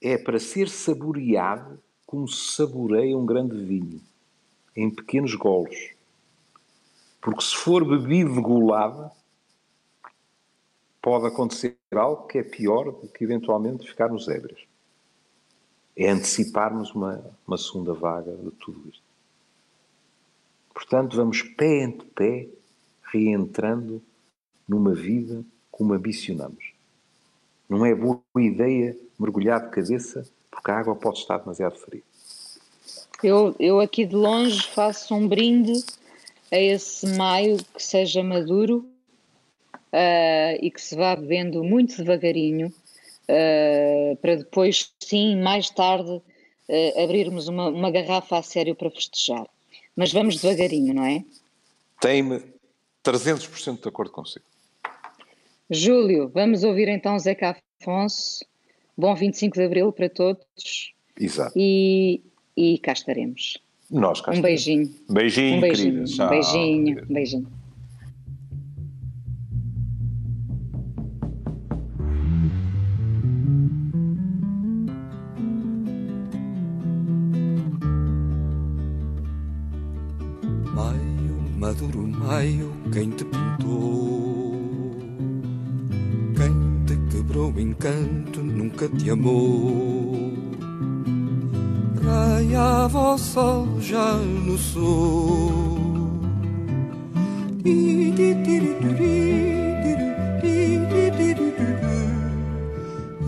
é 0.03 0.19
para 0.19 0.39
ser 0.39 0.69
saboreado 0.69 1.83
como 2.05 2.29
se 2.29 2.53
saboreia 2.53 3.17
um 3.17 3.25
grande 3.25 3.57
vinho, 3.57 4.03
em 4.77 4.95
pequenos 4.95 5.35
golos. 5.35 5.95
Porque 7.23 7.41
se 7.41 7.57
for 7.57 7.83
bebido 7.87 8.35
de 8.35 8.41
golada, 8.43 9.11
pode 11.01 11.27
acontecer 11.27 11.79
algo 11.91 12.27
que 12.27 12.37
é 12.37 12.43
pior 12.43 12.93
do 12.93 13.09
que 13.09 13.25
eventualmente 13.25 13.89
ficarmos 13.89 14.29
ébrios. 14.29 14.63
É 15.97 16.11
anteciparmos 16.11 16.95
uma, 16.95 17.25
uma 17.47 17.57
segunda 17.57 17.95
vaga 17.95 18.37
de 18.37 18.51
tudo 18.51 18.91
isto. 18.91 19.03
Portanto, 20.75 21.17
vamos 21.17 21.41
pé 21.41 21.83
ante 21.83 22.05
pé 22.05 22.47
reentrando 23.05 24.03
numa 24.69 24.93
vida 24.93 25.43
como 25.71 25.95
ambicionamos. 25.95 26.78
Não 27.69 27.85
é 27.85 27.95
boa 27.95 28.23
ideia 28.37 28.97
mergulhar 29.19 29.61
de 29.61 29.71
cabeça 29.71 30.27
porque 30.51 30.71
a 30.71 30.79
água 30.79 30.97
pode 30.97 31.19
estar 31.19 31.39
demasiado 31.39 31.79
fria. 31.79 32.03
Eu, 33.23 33.55
eu 33.59 33.81
aqui 33.81 34.07
de 34.07 34.15
longe 34.15 34.63
faço 34.69 35.15
um 35.15 35.27
brinde 35.27 35.85
a 36.51 36.59
esse 36.59 37.07
maio 37.17 37.59
que 37.75 37.83
seja 37.83 38.23
maduro 38.23 38.89
uh, 39.93 40.59
e 40.61 40.71
que 40.71 40.81
se 40.81 40.97
vá 40.97 41.15
bebendo 41.17 41.63
muito 41.63 41.97
devagarinho, 41.97 42.69
uh, 42.69 44.17
para 44.17 44.37
depois, 44.37 44.93
sim, 45.01 45.37
mais 45.37 45.69
tarde, 45.71 46.11
uh, 46.11 47.03
abrirmos 47.03 47.49
uma, 47.49 47.69
uma 47.69 47.91
garrafa 47.91 48.39
a 48.39 48.43
sério 48.43 48.75
para 48.75 48.91
festejar. 48.91 49.47
Mas 49.97 50.13
vamos 50.13 50.41
devagarinho, 50.41 50.95
não 50.95 51.05
é? 51.05 51.25
Tem-me 52.01 52.41
300% 53.05 53.83
de 53.83 53.89
acordo 53.89 54.13
consigo. 54.13 54.45
Júlio, 55.71 56.31
vamos 56.33 56.65
ouvir 56.65 56.89
então 56.89 57.19
Zeca 57.19 57.57
Afonso. 57.81 58.45
Bom 58.97 59.15
25 59.15 59.55
de 59.55 59.65
Abril 59.65 59.93
para 59.93 60.09
todos. 60.09 60.95
Exato. 61.19 61.53
E, 61.57 62.23
e 62.57 62.79
cá 62.79 62.93
estaremos. 62.93 63.59
Nós 63.91 64.21
cá 64.21 64.33
Um 64.33 64.41
beijinho. 64.41 64.93
Beijinho, 65.09 65.57
um 65.57 65.61
beijinho. 65.61 66.05
Querida. 66.05 66.25
Um 66.25 66.29
beijinho. 66.29 67.07
beijinho. 67.07 67.58
Nunca 88.79 88.89
te 88.97 89.11
amou 89.11 90.33
raiava 92.01 93.15
o 93.15 93.19
sol 93.19 93.81
já 93.81 94.15
no 94.15 94.57
sul. 94.57 95.79
E 97.65 98.13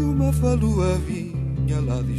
uma 0.03 0.33
falua 0.33 0.97
vinha 0.99 1.81
lá 1.81 2.01
de 2.03 2.15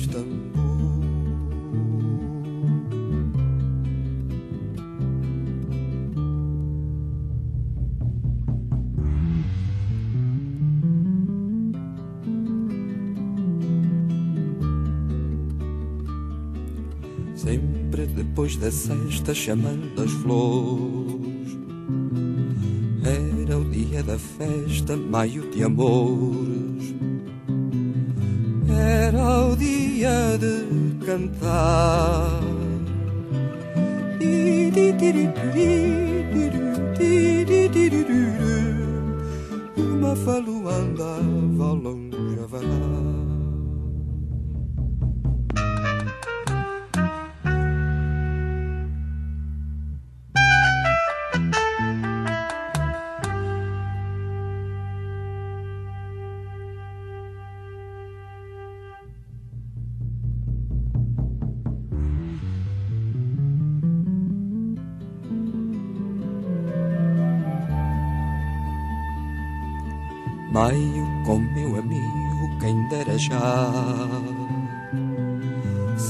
depois 18.52 18.58
da 18.58 18.72
sexta 18.72 19.34
chamando 19.34 20.02
as 20.02 20.12
flores. 20.12 21.58
Era 23.04 23.58
o 23.58 23.66
dia 23.66 24.04
da 24.04 24.18
festa, 24.18 24.98
maio 24.98 25.50
de 25.52 25.64
amores. 25.64 26.96
Era 28.70 29.48
o 29.48 29.56
dia 29.56 30.38
de 30.38 31.06
cantar. 31.06 32.42
Uma 39.78 40.16
falua 40.16 40.74
andava 40.74 41.41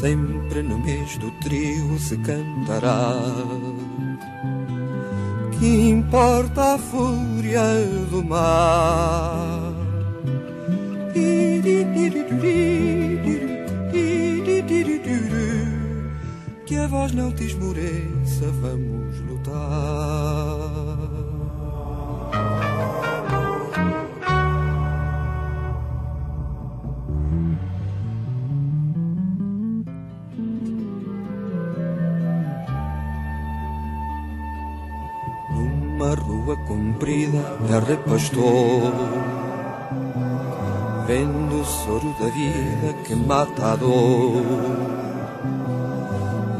Sempre 0.01 0.63
no 0.63 0.79
mês 0.79 1.15
do 1.17 1.29
trio 1.43 1.99
se 1.99 2.17
cantará. 2.17 3.13
Que 5.59 5.89
importa 5.91 6.73
a 6.73 6.77
fúria 6.79 7.61
do 8.09 8.23
mar? 8.23 9.75
Que 16.65 16.77
a 16.77 16.87
voz 16.87 17.11
não 17.11 17.31
te 17.31 17.43
esmoreça, 17.43 18.47
vamos 18.59 19.19
lutar. 19.19 20.60
Comprida 37.01 37.57
terra 37.67 37.97
pastor 37.97 38.93
Vendo 41.07 41.61
o 41.61 41.65
soro 41.65 42.15
da 42.19 42.27
vida 42.27 42.93
que 43.03 43.15
mata 43.15 43.73
a 43.73 43.75
dor. 43.75 44.45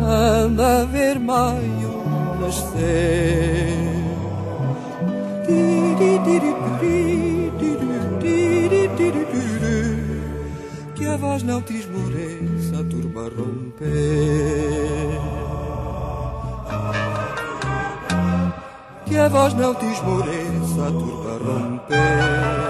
Anda 0.02 0.82
a 0.82 0.86
ver 0.86 1.20
maio 1.20 2.04
nascer. 2.42 3.92
Que 10.96 11.06
a 11.06 11.18
voz 11.18 11.44
não 11.44 11.62
te 11.62 11.78
esmoreça, 11.78 12.80
a 12.80 12.84
turba 12.84 13.30
romper 13.30 15.41
a 19.22 19.28
voz 19.30 19.54
não 19.54 19.76
te 19.76 19.86
esmoreça, 19.86 20.88
a 20.88 20.92
turba 20.92 21.38
romper. 21.46 22.61